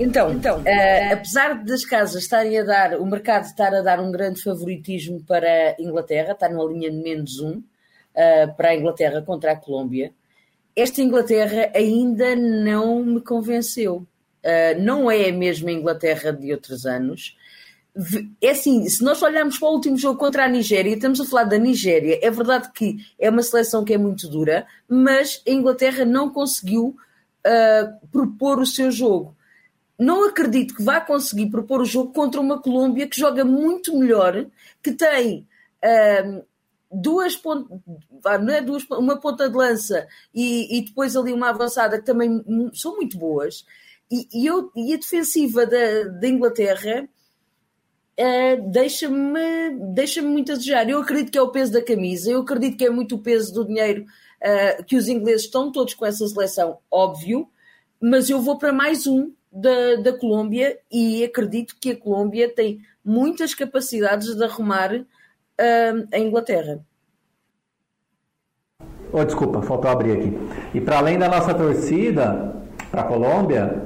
Então, 0.00 0.32
então 0.32 0.58
uh, 0.58 1.12
apesar 1.12 1.64
das 1.64 1.84
casas 1.84 2.22
estarem 2.22 2.58
a 2.58 2.62
dar, 2.62 3.00
o 3.00 3.06
mercado 3.06 3.44
estar 3.44 3.74
a 3.74 3.82
dar 3.82 3.98
um 3.98 4.12
grande 4.12 4.42
favoritismo 4.42 5.20
para 5.26 5.74
a 5.78 5.82
Inglaterra, 5.82 6.32
está 6.32 6.48
numa 6.48 6.64
linha 6.64 6.90
de 6.90 6.96
menos 6.96 7.40
um 7.40 7.58
uh, 7.58 8.56
para 8.56 8.68
a 8.68 8.76
Inglaterra 8.76 9.22
contra 9.22 9.52
a 9.52 9.56
Colômbia 9.56 10.12
esta 10.78 11.02
Inglaterra 11.02 11.70
ainda 11.74 12.36
não 12.36 13.04
me 13.04 13.20
convenceu. 13.20 14.06
Uh, 14.44 14.80
não 14.80 15.10
é 15.10 15.28
a 15.28 15.32
mesma 15.32 15.72
Inglaterra 15.72 16.32
de 16.32 16.52
outros 16.52 16.86
anos. 16.86 17.36
É 18.40 18.50
assim, 18.50 18.88
se 18.88 19.02
nós 19.02 19.20
olharmos 19.22 19.58
para 19.58 19.68
o 19.68 19.72
último 19.72 19.96
jogo 19.96 20.18
contra 20.18 20.44
a 20.44 20.48
Nigéria, 20.48 20.94
estamos 20.94 21.20
a 21.20 21.24
falar 21.24 21.44
da 21.44 21.58
Nigéria, 21.58 22.20
é 22.22 22.30
verdade 22.30 22.70
que 22.72 22.96
é 23.18 23.28
uma 23.28 23.42
seleção 23.42 23.84
que 23.84 23.92
é 23.92 23.98
muito 23.98 24.28
dura, 24.28 24.66
mas 24.88 25.42
a 25.46 25.50
Inglaterra 25.50 26.04
não 26.04 26.30
conseguiu 26.30 26.96
uh, 27.44 28.08
propor 28.12 28.60
o 28.60 28.66
seu 28.66 28.92
jogo. 28.92 29.36
Não 29.98 30.28
acredito 30.28 30.76
que 30.76 30.82
vá 30.82 31.00
conseguir 31.00 31.50
propor 31.50 31.80
o 31.80 31.84
jogo 31.84 32.12
contra 32.12 32.40
uma 32.40 32.62
Colômbia 32.62 33.08
que 33.08 33.18
joga 33.18 33.44
muito 33.44 33.98
melhor, 33.98 34.46
que 34.80 34.92
tem 34.92 35.44
uh, 35.84 36.44
duas 36.90 37.36
pontas, 37.36 37.78
não 38.40 38.54
é 38.54 38.62
duas, 38.62 38.84
uma 38.90 39.18
ponta 39.18 39.48
de 39.48 39.56
lança 39.56 40.06
e, 40.34 40.78
e, 40.78 40.84
depois 40.84 41.16
ali 41.16 41.32
uma 41.32 41.50
avançada 41.50 41.98
que 41.98 42.04
também 42.04 42.42
são 42.74 42.96
muito 42.96 43.18
boas. 43.18 43.64
E, 44.10 44.26
e, 44.32 44.46
eu, 44.46 44.70
e 44.74 44.94
a 44.94 44.96
defensiva 44.96 45.66
da, 45.66 46.04
da 46.04 46.28
Inglaterra 46.28 47.06
uh, 48.18 48.70
deixa-me 48.70 49.70
deixa 49.92 50.22
muito 50.22 50.52
a 50.52 50.54
desejar. 50.54 50.88
Eu 50.88 51.00
acredito 51.00 51.30
que 51.30 51.38
é 51.38 51.42
o 51.42 51.52
peso 51.52 51.72
da 51.72 51.82
camisa, 51.82 52.30
eu 52.30 52.40
acredito 52.40 52.78
que 52.78 52.86
é 52.86 52.90
muito 52.90 53.16
o 53.16 53.22
peso 53.22 53.52
do 53.52 53.66
dinheiro 53.66 54.06
uh, 54.42 54.84
que 54.84 54.96
os 54.96 55.08
ingleses 55.08 55.44
estão 55.44 55.70
todos 55.70 55.94
com 55.94 56.06
essa 56.06 56.26
seleção, 56.26 56.78
óbvio, 56.90 57.48
mas 58.00 58.30
eu 58.30 58.40
vou 58.40 58.56
para 58.56 58.72
mais 58.72 59.06
um 59.06 59.32
da, 59.52 59.96
da 59.96 60.16
Colômbia 60.16 60.78
e 60.90 61.24
acredito 61.24 61.76
que 61.80 61.90
a 61.90 61.96
Colômbia 61.96 62.48
tem 62.48 62.80
muitas 63.04 63.54
capacidades 63.54 64.34
de 64.34 64.44
arrumar 64.44 65.04
uh, 65.60 66.08
a 66.12 66.18
Inglaterra. 66.18 66.80
Oh, 69.12 69.24
desculpa, 69.24 69.62
faltou 69.62 69.90
abrir 69.90 70.12
aqui. 70.12 70.38
E 70.74 70.80
para 70.80 70.98
além 70.98 71.18
da 71.18 71.28
nossa 71.28 71.54
torcida 71.54 72.54
para 72.90 73.02
a 73.02 73.04
Colômbia, 73.04 73.82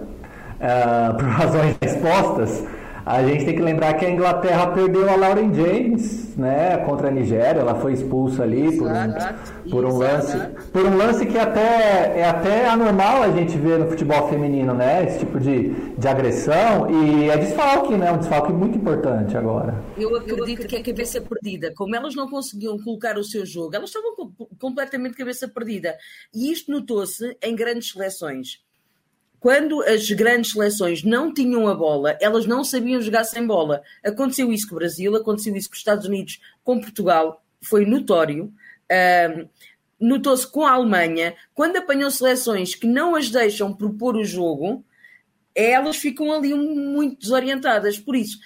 uh, 0.59 1.17
por 1.19 1.25
razões 1.25 1.77
expostas, 1.81 2.65
a 3.05 3.23
gente 3.23 3.45
tem 3.45 3.55
que 3.55 3.63
lembrar 3.63 3.95
que 3.95 4.05
a 4.05 4.11
Inglaterra 4.11 4.69
perdeu 4.69 5.09
a 5.11 5.17
Lauren 5.17 5.53
James, 5.53 6.37
né, 6.37 6.79
contra 6.87 7.09
a 7.09 7.11
Nigéria. 7.11 7.61
Ela 7.61 7.75
foi 7.75 7.95
expulsa 7.95 8.43
ali 8.45 8.77
por 8.77 8.89
um, 8.89 9.71
por 9.71 9.85
um 9.85 9.99
lance, 9.99 10.39
por 10.73 10.85
um 10.85 10.97
lance 10.97 11.27
que 11.27 11.39
até 11.39 12.19
é 12.19 12.25
até 12.25 12.69
anormal 12.69 13.23
a 13.23 13.31
gente 13.31 13.57
ver 13.59 13.79
no 13.79 13.89
futebol 13.89 14.29
feminino, 14.29 14.73
né, 14.73 15.05
esse 15.05 15.21
tipo 15.21 15.41
de, 15.41 15.71
de 15.99 16.09
agressão 16.09 16.89
e 16.91 17.29
é 17.29 17.37
desfalque, 17.37 17.95
né, 17.95 18.13
um 18.13 18.19
desfalque 18.19 18.53
muito 18.53 18.79
importante 18.79 19.37
agora. 19.37 19.75
Eu 19.97 20.17
acredito 20.17 20.67
que 20.67 20.77
é 20.77 20.83
cabeça 20.83 21.21
perdida. 21.21 21.73
Como 21.75 21.95
elas 21.95 22.15
não 22.15 22.29
conseguiam 22.29 22.79
colocar 22.79 23.19
o 23.19 23.25
seu 23.25 23.45
jogo, 23.45 23.75
elas 23.75 23.91
estavam 23.91 24.33
completamente 24.59 25.17
cabeça 25.17 25.49
perdida. 25.49 25.97
E 26.35 26.53
isto 26.53 26.71
notou-se 26.71 27.37
em 27.43 27.55
grandes 27.55 27.91
seleções 27.91 28.63
quando 29.43 29.83
as 29.83 30.09
grandes 30.09 30.53
seleções 30.53 31.03
não 31.03 31.35
tinham 31.35 31.67
a 31.67 31.75
bola, 31.75 32.17
elas 32.21 32.47
não 32.47 32.63
sabiam 32.63 33.01
jogar 33.01 33.25
sem 33.25 33.45
bola. 33.45 33.83
Aconteceu 34.05 34.53
isso 34.53 34.69
com 34.69 34.77
o 34.77 34.79
Brasil, 34.79 35.17
aconteceu 35.17 35.57
isso 35.57 35.69
com 35.69 35.73
os 35.73 35.81
Estados 35.81 36.07
Unidos, 36.07 36.41
com 36.63 36.81
Portugal, 36.81 37.43
foi 37.61 37.85
notório. 37.85 38.55
Notou-se 39.99 40.47
com 40.47 40.65
a 40.65 40.75
Alemanha, 40.75 41.35
quando 41.55 41.77
apanham 41.77 42.09
seleções 42.09 42.77
que 42.77 42.87
não 42.87 43.17
as 43.17 43.31
deixam 43.31 43.75
propor 43.75 44.15
o 44.15 44.25
jogo, 44.25 44.85
elas 45.53 45.97
ficam 45.97 46.33
ali 46.33 46.55
muito 46.55 47.19
desorientadas. 47.19 47.99
Por 47.99 48.15
isso, 48.15 48.39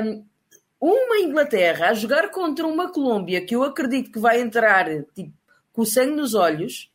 um, 0.00 0.24
uma 0.80 1.18
Inglaterra 1.18 1.88
a 1.88 1.94
jogar 1.94 2.30
contra 2.30 2.68
uma 2.68 2.92
Colômbia 2.92 3.44
que 3.44 3.56
eu 3.56 3.64
acredito 3.64 4.12
que 4.12 4.20
vai 4.20 4.40
entrar 4.40 4.86
tipo, 5.12 5.32
com 5.72 5.82
o 5.82 5.86
sangue 5.86 6.14
nos 6.14 6.34
olhos, 6.34 6.88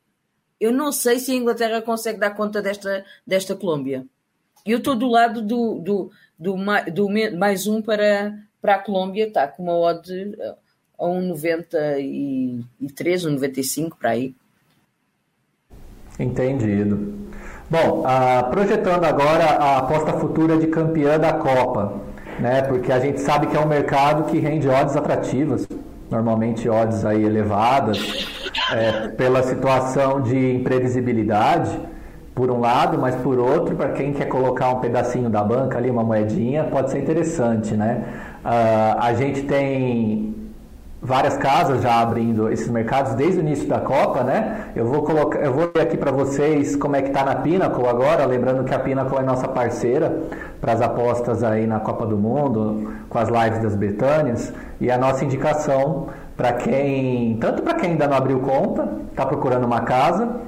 eu 0.59 0.71
não 0.71 0.91
sei 0.91 1.19
se 1.19 1.31
a 1.31 1.35
Inglaterra 1.35 1.81
consegue 1.81 2.19
dar 2.19 2.31
conta 2.31 2.61
desta, 2.61 3.03
desta 3.25 3.55
Colômbia. 3.55 4.05
Eu 4.65 4.79
estou 4.79 4.95
do 4.95 5.07
lado 5.07 5.41
do, 5.41 5.79
do, 5.79 6.11
do, 6.39 6.55
do, 6.91 7.09
mais 7.37 7.67
um 7.67 7.81
para, 7.81 8.33
para 8.61 8.75
a 8.75 8.79
Colômbia, 8.79 9.27
está 9.27 9.47
com 9.47 9.63
uma 9.63 9.77
odd 9.77 10.35
a 10.97 11.05
1,93, 11.05 12.65
1,95 12.81 13.91
para 13.99 14.11
aí. 14.11 14.33
Entendido. 16.17 17.13
Bom, 17.69 18.03
uh, 18.03 18.49
projetando 18.51 19.03
agora 19.03 19.43
a 19.43 19.79
aposta 19.79 20.13
futura 20.13 20.57
de 20.57 20.67
campeã 20.67 21.19
da 21.19 21.33
Copa, 21.33 21.99
né? 22.39 22.61
Porque 22.61 22.91
a 22.91 22.99
gente 22.99 23.19
sabe 23.19 23.47
que 23.47 23.57
é 23.57 23.59
um 23.59 23.67
mercado 23.67 24.23
que 24.31 24.39
rende 24.39 24.69
odds 24.69 24.95
atrativas, 24.95 25.67
normalmente 26.09 26.69
odds 26.69 27.03
aí 27.05 27.23
elevadas, 27.23 27.97
é, 28.71 29.07
pela 29.09 29.43
situação 29.43 30.21
de 30.21 30.55
imprevisibilidade, 30.55 31.79
por 32.33 32.51
um 32.51 32.59
lado, 32.59 32.97
mas 32.97 33.15
por 33.15 33.39
outro, 33.39 33.75
para 33.75 33.89
quem 33.93 34.11
quer 34.11 34.25
colocar 34.25 34.69
um 34.69 34.79
pedacinho 34.79 35.29
da 35.29 35.41
banca 35.41 35.77
ali, 35.77 35.89
uma 35.89 36.03
moedinha, 36.03 36.65
pode 36.65 36.91
ser 36.91 36.99
interessante, 36.99 37.75
né? 37.75 38.03
Uh, 38.43 38.99
a 38.99 39.13
gente 39.13 39.43
tem 39.43 40.35
várias 41.01 41.37
casas 41.37 41.83
já 41.83 42.01
abrindo 42.01 42.51
esses 42.51 42.67
mercados 42.67 43.13
desde 43.13 43.39
o 43.39 43.41
início 43.41 43.67
da 43.67 43.79
Copa, 43.79 44.23
né? 44.23 44.71
Eu 44.75 44.85
vou 44.85 45.03
colocar, 45.03 45.39
eu 45.39 45.53
vou 45.53 45.71
ler 45.73 45.83
aqui 45.83 45.95
para 45.95 46.11
vocês 46.11 46.75
como 46.75 46.95
é 46.95 47.01
que 47.01 47.09
está 47.09 47.23
na 47.23 47.35
Pinnacle 47.35 47.87
agora, 47.87 48.25
lembrando 48.25 48.63
que 48.65 48.73
a 48.73 48.79
Pinnacle 48.79 49.17
é 49.19 49.21
nossa 49.21 49.47
parceira 49.47 50.23
para 50.59 50.73
as 50.73 50.81
apostas 50.81 51.43
aí 51.43 51.65
na 51.65 51.79
Copa 51.79 52.05
do 52.05 52.17
Mundo, 52.17 52.91
com 53.07 53.17
as 53.17 53.29
lives 53.29 53.61
das 53.61 53.75
Betânias, 53.75 54.51
e 54.81 54.91
a 54.91 54.97
nossa 54.97 55.23
indicação 55.23 56.07
para 56.35 56.53
quem, 56.53 57.37
tanto 57.37 57.61
para 57.61 57.75
quem 57.75 57.91
ainda 57.91 58.07
não 58.07 58.17
abriu 58.17 58.39
conta, 58.39 58.87
está 59.09 59.25
procurando 59.25 59.65
uma 59.65 59.81
casa, 59.81 60.41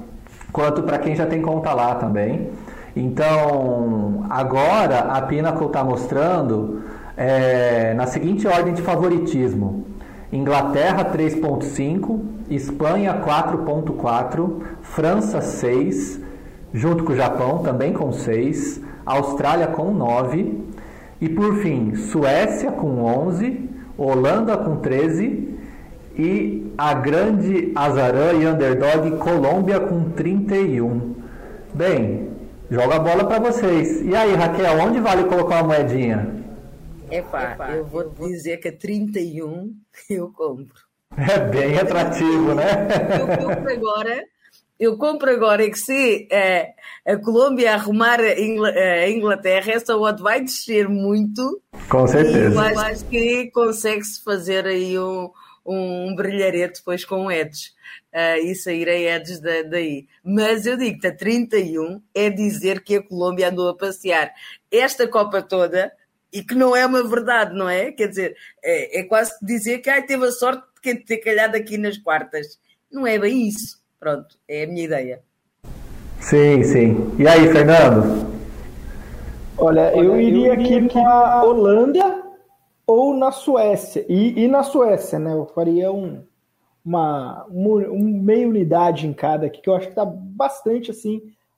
quanto 0.51 0.84
para 0.84 0.98
quem 0.98 1.15
já 1.15 1.25
tem 1.25 1.41
conta 1.41 1.74
lá 1.74 1.96
também. 1.96 2.50
Então, 2.96 4.25
agora 4.29 5.00
a 5.00 5.22
Pinnacle 5.22 5.67
está 5.67 5.84
mostrando 5.84 6.82
é, 7.15 7.94
na 7.94 8.06
seguinte 8.06 8.48
ordem 8.48 8.74
de 8.74 8.82
favoritismo: 8.82 9.86
Inglaterra 10.32 11.06
3.5, 11.06 12.20
Espanha 12.50 13.22
4.4, 13.25 14.62
França 14.82 15.41
6, 15.41 16.20
junto 16.74 17.03
com 17.03 17.13
o 17.13 17.15
Japão 17.15 17.60
também 17.60 17.94
com 17.94 18.12
6, 18.12 18.82
Austrália 19.06 19.67
com 19.67 19.91
9 19.91 20.65
e 21.22 21.29
por 21.29 21.56
fim 21.58 21.96
Suécia 21.96 22.72
com 22.72 23.03
11, 23.03 23.70
Holanda 23.98 24.58
com 24.58 24.75
13 24.77 25.56
e 26.17 26.74
a 26.77 26.93
grande 26.95 27.71
azarã 27.75 28.33
e 28.33 28.47
underdog 28.47 29.17
Colômbia 29.17 29.79
com 29.79 30.09
31. 30.12 31.15
Bem, 31.74 32.29
joga 32.71 32.95
a 32.95 33.00
bola 33.00 33.25
para 33.25 33.39
vocês. 33.39 34.01
E 34.01 34.15
aí, 34.15 34.33
Raquel, 34.33 34.79
onde 34.79 35.00
vale 35.00 35.25
colocar 35.25 35.63
uma 35.63 35.75
moedinha? 35.75 36.36
Epá, 37.12 37.53
Epá 37.53 37.71
eu 37.71 37.86
vou 37.86 38.01
eu 38.01 38.27
dizer 38.27 38.57
que 38.57 38.69
a 38.69 38.75
31 38.75 39.74
eu 40.09 40.31
compro. 40.31 40.88
É 41.15 41.39
bem 41.39 41.77
atrativo, 41.77 42.53
né? 42.53 42.88
Eu 43.19 43.47
compro 43.47 43.71
agora. 43.71 44.24
Eu 44.79 44.97
compro 44.97 45.31
agora 45.31 45.67
que 45.67 45.79
se 45.79 46.27
é, 46.31 46.74
a 47.05 47.17
Colômbia 47.17 47.74
arrumar 47.74 48.19
a 48.19 49.09
Inglaterra, 49.09 49.71
essa 49.71 49.97
odd 49.97 50.21
vai 50.21 50.41
descer 50.41 50.88
muito. 50.88 51.59
Com 51.89 52.05
certeza. 52.07 52.50
E 52.50 52.74
eu 52.74 52.79
acho 52.79 53.05
que 53.05 53.51
consegue-se 53.51 54.24
fazer 54.24 54.67
aí 54.67 55.00
um, 55.00 55.31
um 55.67 56.15
brilharete 56.15 56.79
depois 56.79 57.03
com 57.03 57.29
edges 57.29 57.75
uh, 58.13 58.38
e 58.41 58.55
sair 58.55 58.88
a 58.88 58.97
edges 58.97 59.41
da, 59.41 59.63
daí. 59.63 60.07
Mas 60.24 60.65
eu 60.65 60.77
digo 60.77 61.00
que 61.00 61.07
a 61.07 61.15
31 61.15 62.01
é 62.15 62.29
dizer 62.29 62.81
que 62.81 62.95
a 62.95 63.03
Colômbia 63.03 63.50
andou 63.50 63.67
a 63.67 63.75
passear 63.75 64.31
esta 64.71 65.07
Copa 65.07 65.41
toda 65.41 65.91
e 66.31 66.41
que 66.41 66.55
não 66.55 66.75
é 66.75 66.86
uma 66.86 67.03
verdade, 67.03 67.53
não 67.53 67.69
é? 67.69 67.91
Quer 67.91 68.07
dizer, 68.07 68.36
é, 68.63 69.00
é 69.00 69.03
quase 69.03 69.33
dizer 69.41 69.79
que 69.79 69.89
ai, 69.89 70.05
teve 70.05 70.25
a 70.25 70.31
sorte 70.31 70.63
de 70.83 70.95
ter 71.03 71.17
calhado 71.17 71.57
aqui 71.57 71.77
nas 71.77 71.97
quartas. 71.97 72.59
Não 72.89 73.05
é 73.05 73.19
bem 73.19 73.47
isso. 73.47 73.81
Pronto, 74.00 74.38
é 74.47 74.63
a 74.63 74.67
minha 74.67 74.86
ideia. 74.86 75.21
Sim, 76.21 76.63
sim. 76.63 77.15
E 77.19 77.27
aí, 77.27 77.51
Fernando? 77.51 78.27
Olha, 79.57 79.91
Olha 79.93 79.97
eu 79.97 80.21
iria 80.21 80.53
aqui 80.53 80.81
na 80.81 81.43
Holanda 81.43 82.26
ou 82.88 83.13
na 83.13 83.32
Suécia. 83.32 84.06
E, 84.08 84.46
e, 84.46 84.48
na 84.48 84.63
Suécia, 84.63 85.20
né? 85.20 85.34
Eu 85.34 85.46
faria 85.46 85.91
um, 85.91 86.24
uma, 86.84 87.46
um, 87.51 88.22
meia 88.22 88.48
unidade 88.48 89.06
em 89.06 89.13
cada 89.13 89.48
aqui, 89.48 89.62
que 89.62 89.70
eu 89.70 89.75
acho 89.75 89.88
que 89.88 89.91
está 89.91 90.06
bastante 90.06 90.89
assim 90.89 91.17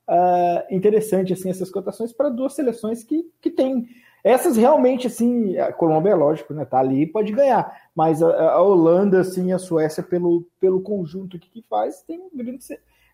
uh, 0.09 0.75
interessante 0.75 1.31
assim 1.31 1.51
essas 1.51 1.69
cotações 1.69 2.11
para 2.11 2.29
duas 2.29 2.53
seleções 2.53 3.03
que, 3.03 3.29
que 3.39 3.51
têm 3.51 3.87
essas 4.23 4.57
realmente, 4.57 5.07
assim, 5.07 5.57
a 5.57 5.71
Colômbia 5.71 6.11
é 6.11 6.15
lógico, 6.15 6.53
né? 6.53 6.65
Tá 6.65 6.79
ali 6.79 7.07
pode 7.07 7.31
ganhar. 7.31 7.89
Mas 7.95 8.21
a, 8.21 8.51
a 8.51 8.61
Holanda, 8.61 9.21
assim, 9.21 9.53
a 9.53 9.57
Suécia, 9.57 10.03
pelo, 10.03 10.45
pelo 10.59 10.81
conjunto 10.81 11.39
que, 11.39 11.49
que 11.49 11.61
faz, 11.69 12.01
tem 12.01 12.19
grandes, 12.33 12.67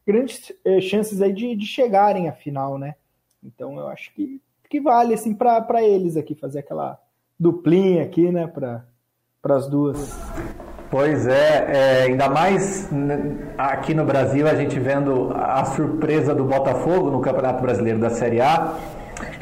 grandes 0.06 0.52
eh, 0.66 0.82
chances 0.82 1.22
aí 1.22 1.32
de, 1.32 1.56
de 1.56 1.66
chegarem 1.66 2.28
à 2.28 2.34
final, 2.34 2.78
né? 2.78 2.96
Então 3.44 3.78
eu 3.78 3.88
acho 3.88 4.12
que, 4.14 4.42
que 4.68 4.82
vale, 4.82 5.14
assim, 5.14 5.34
para 5.36 5.84
eles 5.84 6.18
aqui 6.18 6.34
fazer 6.34 6.60
aquela 6.60 7.00
duplinha 7.40 8.04
aqui, 8.04 8.32
né? 8.32 8.48
Para 8.48 8.86
as 9.56 9.68
duas. 9.68 10.18
Pois 10.90 11.28
é, 11.28 11.68
é, 11.68 12.04
ainda 12.04 12.30
mais 12.30 12.90
aqui 13.58 13.94
no 13.94 14.06
Brasil, 14.06 14.48
a 14.48 14.56
gente 14.56 14.80
vendo 14.80 15.32
a 15.34 15.66
surpresa 15.66 16.34
do 16.34 16.46
Botafogo 16.46 17.10
no 17.10 17.20
Campeonato 17.22 17.62
Brasileiro 17.62 18.00
da 18.00 18.10
Série 18.10 18.40
A 18.40 18.78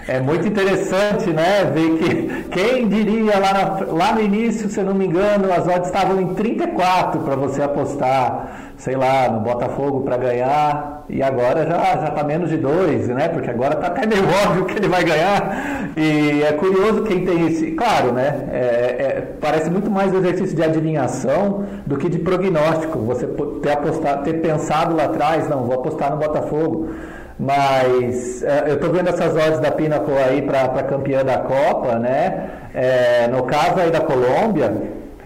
é 0.08 0.20
muito 0.20 0.48
interessante, 0.48 1.30
né? 1.30 1.64
Ver 1.74 1.98
que 1.98 2.44
quem 2.50 2.88
diria 2.88 3.40
lá, 3.40 3.54
na, 3.54 3.94
lá 3.94 4.12
no 4.14 4.22
início, 4.22 4.70
se 4.70 4.80
eu 4.80 4.86
não 4.86 4.94
me 4.94 5.06
engano, 5.06 5.52
as 5.52 5.68
odds 5.68 5.88
estavam 5.88 6.20
em 6.22 6.34
34 6.34 7.22
para 7.22 7.36
você 7.36 7.64
apostar, 7.64 8.63
sei 8.84 8.98
lá, 8.98 9.30
no 9.30 9.40
Botafogo 9.40 10.02
para 10.02 10.18
ganhar, 10.18 11.06
e 11.08 11.24
agora 11.24 11.66
já 11.66 12.02
já 12.02 12.08
está 12.10 12.22
menos 12.22 12.50
de 12.50 12.58
dois, 12.58 13.08
né? 13.08 13.30
Porque 13.30 13.50
agora 13.50 13.76
está 13.76 13.88
até 13.88 14.06
meio 14.06 14.24
óbvio 14.46 14.66
que 14.66 14.78
ele 14.78 14.90
vai 14.90 15.06
ganhar. 15.06 15.90
E 15.96 16.44
é 16.44 16.52
curioso 16.52 17.04
quem 17.04 17.26
tem 17.26 17.48
esse, 17.48 17.72
claro, 17.72 18.12
né? 18.12 18.50
É, 18.52 18.58
é, 18.60 19.28
parece 19.40 19.70
muito 19.70 19.90
mais 19.90 20.14
um 20.14 20.18
exercício 20.18 20.54
de 20.54 20.62
adivinhação 20.62 21.64
do 21.86 21.96
que 21.96 22.10
de 22.10 22.20
prognóstico. 22.20 23.00
Você 23.00 23.26
ter 23.62 23.72
apostado, 23.72 24.24
ter 24.26 24.42
pensado 24.42 24.94
lá 24.98 25.06
atrás, 25.06 25.48
não, 25.48 25.64
vou 25.64 25.76
apostar 25.76 26.12
no 26.12 26.18
Botafogo. 26.18 26.90
Mas 27.40 28.44
é, 28.44 28.66
eu 28.68 28.76
estou 28.76 28.92
vendo 28.92 29.08
essas 29.08 29.34
odds 29.34 29.62
da 29.62 29.72
Pinnacle 29.72 30.18
aí 30.18 30.42
para 30.42 30.84
campeã 30.84 31.24
da 31.24 31.38
Copa, 31.38 31.98
né? 32.00 32.50
É, 32.74 33.28
no 33.30 33.44
caso 33.44 33.80
aí 33.80 33.92
da 33.92 34.02
Colômbia, 34.02 34.74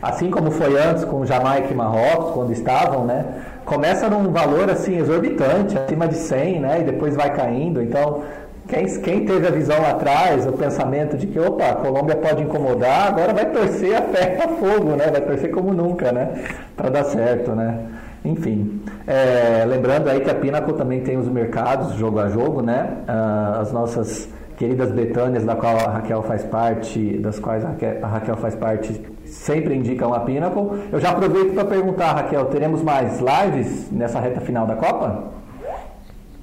assim 0.02 0.30
como 0.30 0.52
foi 0.52 0.78
antes 0.78 1.04
com 1.06 1.26
Jamaica 1.26 1.70
e 1.72 1.76
Marrocos, 1.76 2.34
quando 2.34 2.52
estavam, 2.52 3.06
né? 3.06 3.26
Começa 3.66 4.10
num 4.10 4.32
valor 4.32 4.70
assim 4.70 4.98
exorbitante, 4.98 5.78
acima 5.78 6.08
de 6.08 6.16
100, 6.16 6.60
né? 6.60 6.80
E 6.82 6.84
depois 6.84 7.16
vai 7.16 7.34
caindo. 7.34 7.82
Então, 7.82 8.24
quem, 8.68 8.86
quem 9.02 9.26
teve 9.26 9.48
a 9.48 9.52
visão 9.52 9.82
lá 9.82 9.92
atrás, 9.92 10.46
o 10.46 10.52
pensamento 10.52 11.18
de 11.18 11.28
que, 11.28 11.40
opa, 11.40 11.70
a 11.70 11.76
Colômbia 11.76 12.16
pode 12.16 12.44
incomodar, 12.44 13.08
agora 13.08 13.34
vai 13.34 13.46
torcer 13.46 13.96
a 13.96 14.02
fé 14.02 14.38
a 14.44 14.48
fogo, 14.48 14.96
né? 14.96 15.08
Vai 15.10 15.22
torcer 15.22 15.52
como 15.52 15.74
nunca, 15.74 16.12
né? 16.12 16.44
Para 16.76 16.90
dar 16.90 17.04
certo, 17.06 17.52
né? 17.52 17.80
Enfim, 18.26 18.82
é, 19.06 19.64
lembrando 19.66 20.10
aí 20.10 20.20
que 20.20 20.30
a 20.30 20.36
Pinnacle 20.36 20.74
também 20.74 21.02
tem 21.02 21.18
os 21.18 21.30
mercados 21.30 21.94
jogo 21.96 22.20
a 22.20 22.28
jogo, 22.28 22.62
né? 22.62 22.90
Ah, 23.08 23.60
as 23.62 23.72
nossas 23.72 24.28
queridas 24.58 24.92
Betânias, 24.92 25.46
da 25.46 25.56
qual 25.56 25.78
a 25.78 25.92
Raquel 25.92 26.22
faz 26.24 26.44
parte, 26.44 27.18
das 27.20 27.40
quais 27.40 27.64
a 27.64 27.70
Raquel, 27.70 27.98
a 28.02 28.08
Raquel 28.08 28.38
faz 28.38 28.56
parte, 28.56 29.02
sempre 29.30 29.76
indicam 29.76 30.14
a 30.14 30.20
Pinnacle. 30.20 30.88
Eu 30.92 31.00
já 31.00 31.12
aproveito 31.12 31.54
para 31.54 31.66
perguntar, 31.66 32.14
Raquel, 32.14 32.46
teremos 32.46 32.82
mais 32.82 33.20
lives 33.20 33.92
nessa 33.92 34.20
reta 34.20 34.42
final 34.42 34.66
da 34.66 34.76
Copa? 34.76 35.32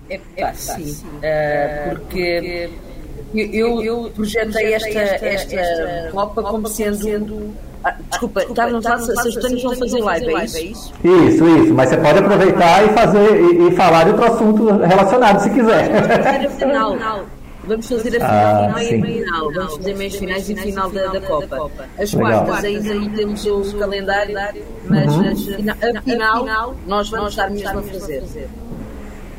É, 0.08 0.20
é 0.36 0.52
sim, 0.52 1.02
é, 1.22 1.88
porque 1.90 2.70
eu, 3.34 3.82
eu 3.82 4.10
projetei 4.14 4.74
esta, 4.74 4.98
esta 5.26 6.10
Copa 6.12 6.42
como 6.42 6.68
sendo 6.68 7.54
ah, 7.84 7.94
desculpa, 8.08 8.42
estavam 8.42 8.78
a 8.78 8.82
falar 8.82 8.98
se 8.98 9.40
Tânias 9.40 9.62
vão 9.62 9.76
fazer 9.76 10.00
live, 10.00 10.34
é 10.34 10.44
isso? 10.44 10.94
Isso, 11.04 11.46
isso. 11.46 11.74
Mas 11.74 11.90
você 11.90 11.98
pode 11.98 12.18
aproveitar 12.18 12.82
e 12.82 12.88
fazer 12.94 13.40
e, 13.40 13.68
e 13.68 13.70
falar 13.72 14.04
de 14.04 14.10
outro 14.10 14.24
assunto 14.24 14.64
relacionado, 14.78 15.40
se 15.40 15.50
quiser. 15.50 15.90
Vamos 17.66 17.88
fazer 17.88 18.22
a 18.22 18.28
final, 18.28 18.54
ah, 18.54 18.74
final 18.74 18.78
e 18.78 18.94
a 18.94 19.04
final. 19.04 19.52
Vamos 19.52 19.76
fazer 19.76 19.96
meias 19.96 20.16
finais 20.16 20.48
e 20.48 20.56
final 20.56 20.90
da, 20.90 21.06
da 21.06 21.20
Copa. 21.20 21.70
As 21.98 22.14
quartas 22.14 22.64
ainda 22.64 22.94
não 22.94 23.10
temos 23.10 23.46
o 23.46 23.78
calendário, 23.78 24.34
mas 24.88 25.14
uhum. 25.14 25.24
a 25.98 26.02
final 26.02 26.76
nós 26.86 27.08
vamos 27.08 27.30
estar 27.30 27.50
mesmo 27.50 27.78
a 27.78 27.82
fazer. 27.82 28.22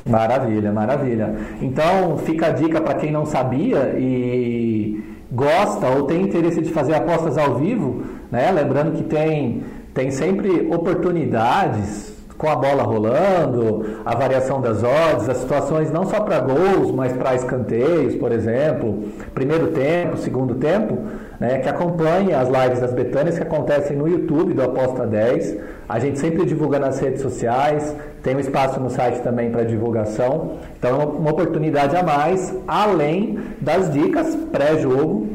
Maravilha, 0.07 0.71
maravilha. 0.71 1.35
Então 1.61 2.17
fica 2.19 2.47
a 2.47 2.49
dica 2.51 2.79
para 2.79 2.93
quem 2.95 3.11
não 3.11 3.25
sabia 3.25 3.95
e 3.97 5.03
gosta 5.31 5.87
ou 5.87 6.03
tem 6.03 6.21
interesse 6.21 6.61
de 6.61 6.71
fazer 6.71 6.93
apostas 6.93 7.37
ao 7.37 7.55
vivo, 7.55 8.03
né? 8.31 8.51
Lembrando 8.51 8.95
que 8.95 9.03
tem, 9.03 9.63
tem 9.93 10.11
sempre 10.11 10.67
oportunidades 10.71 12.14
com 12.37 12.49
a 12.49 12.55
bola 12.55 12.83
rolando, 12.83 14.01
a 14.05 14.15
variação 14.15 14.59
das 14.59 14.83
odds, 14.83 15.29
as 15.29 15.37
situações 15.37 15.91
não 15.91 16.05
só 16.05 16.19
para 16.19 16.39
gols, 16.39 16.91
mas 16.91 17.13
para 17.13 17.35
escanteios, 17.35 18.15
por 18.15 18.31
exemplo, 18.31 19.03
primeiro 19.33 19.67
tempo, 19.67 20.17
segundo 20.17 20.55
tempo, 20.55 20.97
né, 21.39 21.59
que 21.59 21.69
acompanhe 21.69 22.33
as 22.33 22.49
lives 22.49 22.79
das 22.79 22.93
Betânias 22.93 23.37
que 23.37 23.43
acontecem 23.43 23.95
no 23.95 24.07
YouTube 24.07 24.53
do 24.53 24.63
Aposta 24.63 25.05
10. 25.05 25.57
A 25.87 25.99
gente 25.99 26.19
sempre 26.19 26.45
divulga 26.45 26.79
nas 26.79 26.99
redes 26.99 27.21
sociais, 27.21 27.95
tem 28.23 28.35
um 28.35 28.39
espaço 28.39 28.79
no 28.79 28.89
site 28.89 29.21
também 29.21 29.51
para 29.51 29.63
divulgação. 29.63 30.53
Então, 30.77 31.01
é 31.01 31.05
uma 31.05 31.31
oportunidade 31.31 31.95
a 31.95 32.03
mais, 32.03 32.53
além 32.67 33.39
das 33.61 33.91
dicas 33.91 34.35
pré-jogo 34.51 35.27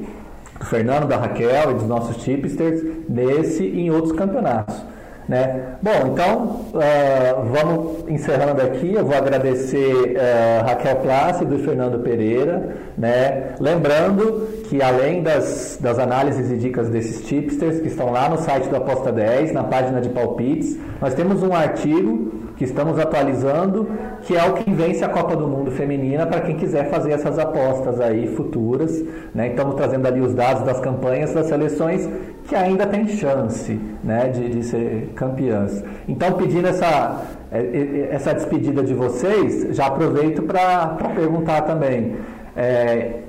do 0.58 0.66
Fernando, 0.66 1.06
da 1.06 1.16
Raquel 1.16 1.70
e 1.70 1.74
dos 1.74 1.86
nossos 1.86 2.16
tipsters, 2.22 2.82
nesse 3.08 3.64
e 3.64 3.80
em 3.80 3.90
outros 3.90 4.12
campeonatos. 4.12 4.89
Né? 5.30 5.76
Bom, 5.80 6.12
então 6.12 6.44
uh, 6.74 7.44
vamos 7.52 8.08
encerrando 8.08 8.62
aqui. 8.62 8.92
Eu 8.92 9.04
vou 9.04 9.14
agradecer 9.14 10.16
uh, 10.16 10.66
Raquel 10.66 10.96
Plácido 10.96 11.54
e 11.54 11.62
Fernando 11.62 12.02
Pereira. 12.02 12.74
Né? 12.98 13.54
Lembrando 13.60 14.64
que 14.68 14.82
além 14.82 15.22
das, 15.22 15.78
das 15.80 16.00
análises 16.00 16.50
e 16.50 16.56
dicas 16.56 16.88
desses 16.88 17.24
tipsters 17.24 17.78
que 17.78 17.86
estão 17.86 18.10
lá 18.10 18.28
no 18.28 18.38
site 18.38 18.68
do 18.68 18.74
Aposta 18.74 19.12
10, 19.12 19.52
na 19.52 19.62
página 19.62 20.00
de 20.00 20.08
palpites, 20.08 20.76
nós 21.00 21.14
temos 21.14 21.44
um 21.44 21.54
artigo 21.54 22.50
que 22.56 22.64
estamos 22.64 22.98
atualizando, 22.98 23.88
que 24.22 24.36
é 24.36 24.44
o 24.44 24.52
que 24.52 24.70
vence 24.70 25.02
a 25.02 25.08
Copa 25.08 25.34
do 25.34 25.48
Mundo 25.48 25.70
Feminina 25.70 26.26
para 26.26 26.42
quem 26.42 26.56
quiser 26.56 26.90
fazer 26.90 27.12
essas 27.12 27.38
apostas 27.38 28.00
aí 28.00 28.26
futuras. 28.36 29.02
Né? 29.34 29.48
Estamos 29.48 29.76
trazendo 29.76 30.06
ali 30.06 30.20
os 30.20 30.34
dados 30.34 30.64
das 30.64 30.78
campanhas 30.80 31.32
das 31.32 31.46
seleções 31.46 32.06
que 32.50 32.56
ainda 32.56 32.84
tem 32.84 33.06
chance 33.06 33.80
né, 34.02 34.28
de, 34.28 34.48
de 34.48 34.64
ser 34.64 35.12
campeãs. 35.14 35.84
Então, 36.08 36.32
pedindo 36.32 36.66
essa, 36.66 37.22
é, 37.52 38.08
essa 38.10 38.34
despedida 38.34 38.82
de 38.82 38.92
vocês, 38.92 39.76
já 39.76 39.86
aproveito 39.86 40.42
para 40.42 40.88
perguntar 41.14 41.62
também. 41.62 42.16
É, 42.56 43.20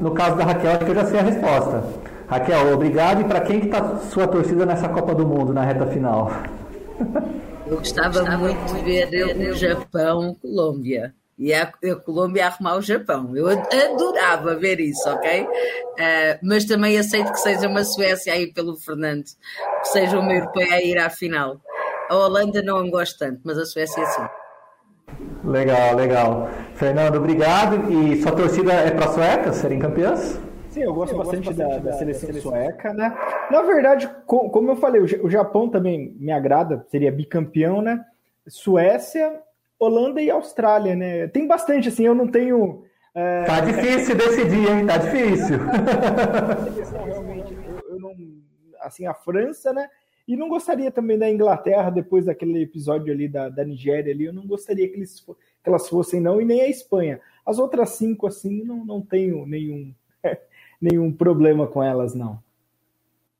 no 0.00 0.10
caso 0.10 0.36
da 0.36 0.44
Raquel, 0.44 0.72
acho 0.72 0.84
que 0.84 0.90
eu 0.90 0.94
já 0.96 1.04
sei 1.04 1.20
a 1.20 1.22
resposta. 1.22 1.84
Raquel, 2.26 2.74
obrigado. 2.74 3.20
E 3.20 3.24
para 3.24 3.40
quem 3.42 3.60
que 3.60 3.66
está 3.66 3.98
sua 3.98 4.26
torcida 4.26 4.66
nessa 4.66 4.88
Copa 4.88 5.14
do 5.14 5.24
Mundo, 5.24 5.54
na 5.54 5.62
reta 5.62 5.86
final? 5.86 6.32
Eu 7.68 7.78
gostava, 7.78 8.18
gostava 8.18 8.36
muito 8.36 8.84
de 8.84 9.06
ver 9.06 9.50
o 9.52 9.54
Japão, 9.54 10.36
Colômbia. 10.42 11.14
E 11.38 11.52
a, 11.52 11.64
a 11.64 11.96
Colômbia 11.96 12.46
arrumar 12.46 12.76
o 12.76 12.82
Japão. 12.82 13.36
Eu 13.36 13.46
adorava 13.48 14.54
ver 14.56 14.80
isso, 14.80 15.08
ok? 15.08 15.42
Uh, 15.42 16.38
mas 16.42 16.64
também 16.64 16.98
aceito 16.98 17.30
que 17.32 17.40
seja 17.40 17.68
uma 17.68 17.84
Suécia 17.84 18.32
aí 18.32 18.52
pelo 18.52 18.76
Fernando, 18.76 19.24
que 19.24 19.88
seja 19.88 20.18
uma 20.18 20.32
europeia 20.32 20.74
a 20.74 20.82
ir 20.82 20.98
à 20.98 21.10
final. 21.10 21.60
A 22.08 22.16
Holanda 22.16 22.62
não 22.62 22.88
gosto 22.88 23.18
tanto, 23.18 23.40
mas 23.44 23.58
a 23.58 23.66
Suécia 23.66 24.04
sim. 24.06 24.22
Legal, 25.44 25.94
legal. 25.94 26.48
Fernando, 26.74 27.16
obrigado. 27.16 27.92
E 27.92 28.20
sua 28.22 28.32
torcida 28.32 28.72
é 28.72 28.90
para 28.90 29.04
a 29.04 29.12
sueca 29.12 29.52
serem 29.52 29.78
campeãs? 29.78 30.40
Sim, 30.70 30.82
eu 30.82 30.94
gosto, 30.94 31.12
eu 31.12 31.18
bastante, 31.18 31.46
bastante 31.48 31.68
da, 31.68 31.78
da, 31.78 31.90
da, 31.90 31.92
seleção, 31.94 32.28
seleção 32.28 32.50
sueca, 32.50 32.92
né? 32.92 33.16
Na 33.50 33.62
verdade, 33.62 34.10
como 34.26 34.70
eu 34.70 34.76
falei, 34.76 35.00
o 35.00 35.30
Japão 35.30 35.68
também 35.68 36.14
me 36.18 36.32
agrada, 36.32 36.84
seria 36.90 37.12
bicampeão, 37.12 37.80
né? 37.80 38.04
Suécia, 38.46 39.40
Holanda 39.78 40.20
e 40.22 40.30
Austrália, 40.30 40.94
né? 40.94 41.26
Tem 41.28 41.46
bastante, 41.46 41.88
assim, 41.88 42.04
eu 42.04 42.14
não 42.14 42.26
tenho. 42.26 42.84
É... 43.14 43.44
Tá 43.44 43.60
difícil 43.60 44.16
decidir, 44.16 44.70
hein? 44.70 44.86
Tá 44.86 44.96
difícil. 44.98 45.58
Eu, 47.06 47.94
eu 47.94 48.00
não. 48.00 48.14
Assim, 48.80 49.06
a 49.06 49.14
França, 49.14 49.72
né? 49.72 49.88
E 50.26 50.36
não 50.36 50.48
gostaria 50.48 50.90
também 50.90 51.16
da 51.18 51.30
Inglaterra, 51.30 51.88
depois 51.88 52.24
daquele 52.24 52.62
episódio 52.62 53.12
ali 53.12 53.28
da, 53.28 53.48
da 53.48 53.64
Nigéria 53.64 54.12
ali, 54.12 54.24
eu 54.24 54.32
não 54.32 54.44
gostaria 54.44 54.88
que, 54.88 54.96
eles, 54.96 55.20
que 55.20 55.68
elas 55.68 55.88
fossem, 55.88 56.20
não, 56.20 56.40
e 56.40 56.44
nem 56.44 56.62
a 56.62 56.68
Espanha. 56.68 57.20
As 57.44 57.60
outras 57.60 57.90
cinco, 57.90 58.26
assim, 58.26 58.64
não, 58.64 58.84
não 58.84 59.00
tenho 59.00 59.46
nenhum 59.46 59.94
nenhum 60.80 61.12
problema 61.12 61.66
com 61.66 61.82
elas, 61.82 62.14
não. 62.14 62.40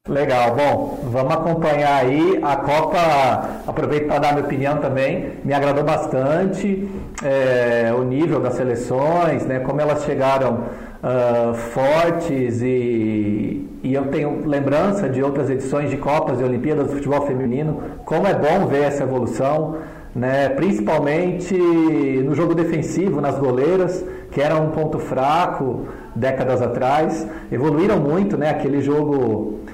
Legal, 0.09 0.55
bom, 0.55 1.01
vamos 1.11 1.33
acompanhar 1.33 2.05
aí 2.05 2.39
a 2.41 2.55
Copa. 2.55 3.63
Aproveito 3.67 4.07
para 4.07 4.21
dar 4.21 4.35
minha 4.35 4.45
opinião 4.45 4.77
também. 4.77 5.33
Me 5.45 5.53
agradou 5.53 5.83
bastante 5.83 6.89
é, 7.25 7.93
o 7.93 8.05
nível 8.05 8.39
das 8.39 8.55
seleções, 8.55 9.45
né? 9.45 9.59
Como 9.59 9.81
elas 9.81 10.05
chegaram 10.05 10.61
uh, 11.03 11.55
fortes 11.55 12.63
e, 12.63 13.69
e 13.83 13.93
eu 13.93 14.05
tenho 14.07 14.47
lembrança 14.47 15.09
de 15.09 15.21
outras 15.25 15.51
edições 15.51 15.91
de 15.91 15.97
Copas 15.97 16.41
e 16.41 16.45
Olimpíadas 16.45 16.87
do 16.87 16.93
futebol 16.93 17.27
feminino. 17.27 17.83
Como 18.05 18.29
é 18.29 18.35
bom 18.35 18.69
ver 18.69 18.85
essa 18.85 19.03
evolução, 19.03 19.79
né? 20.15 20.51
Principalmente 20.51 21.53
no 21.57 22.33
jogo 22.33 22.55
defensivo, 22.55 23.21
nas 23.21 23.37
goleiras, 23.41 24.05
que 24.31 24.41
era 24.41 24.55
um 24.55 24.71
ponto 24.71 25.01
fraco 25.01 25.89
décadas 26.15 26.63
atrás, 26.63 27.27
evoluíram 27.51 27.99
muito, 27.99 28.39
né? 28.39 28.51
Aquele 28.51 28.81
jogo 28.81 29.66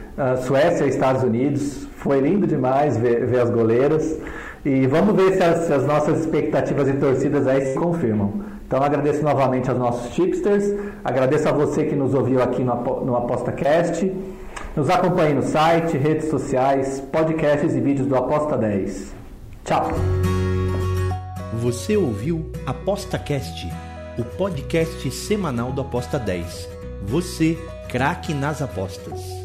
Suécia 0.43 0.85
e 0.85 0.89
Estados 0.89 1.23
Unidos, 1.23 1.87
foi 1.97 2.21
lindo 2.21 2.47
demais 2.47 2.97
ver, 2.97 3.27
ver 3.27 3.41
as 3.41 3.51
goleiras. 3.51 4.19
E 4.65 4.87
vamos 4.87 5.17
ver 5.17 5.35
se 5.35 5.43
as, 5.43 5.67
se 5.67 5.73
as, 5.73 5.85
nossas 5.85 6.21
expectativas 6.21 6.89
e 6.89 6.93
torcidas 6.93 7.47
aí 7.47 7.67
se 7.67 7.75
confirmam. 7.75 8.45
Então 8.67 8.83
agradeço 8.83 9.23
novamente 9.23 9.69
aos 9.69 9.79
nossos 9.79 10.15
tipsters, 10.15 10.65
agradeço 11.05 11.49
a 11.49 11.53
você 11.53 11.85
que 11.85 11.95
nos 11.95 12.15
ouviu 12.15 12.43
aqui 12.43 12.63
no, 12.63 12.75
no 13.05 13.17
ApostaCast. 13.17 14.13
Nos 14.77 14.89
acompanhe 14.89 15.35
no 15.35 15.43
site, 15.43 15.99
redes 15.99 16.31
sociais, 16.31 17.01
podcasts 17.13 17.75
e 17.75 17.81
vídeos 17.81 18.07
do 18.07 18.17
Aposta 18.17 18.57
10. 18.57 19.13
Tchau! 19.65 19.91
Você 21.61 21.97
ouviu 21.97 22.51
ApostaCast 22.67 23.69
o 24.19 24.25
podcast 24.25 25.11
semanal 25.11 25.73
do 25.73 25.81
Aposta 25.81 26.19
10. 26.19 26.69
Você, 27.07 27.59
craque 27.89 28.35
nas 28.35 28.63
apostas. 28.63 29.42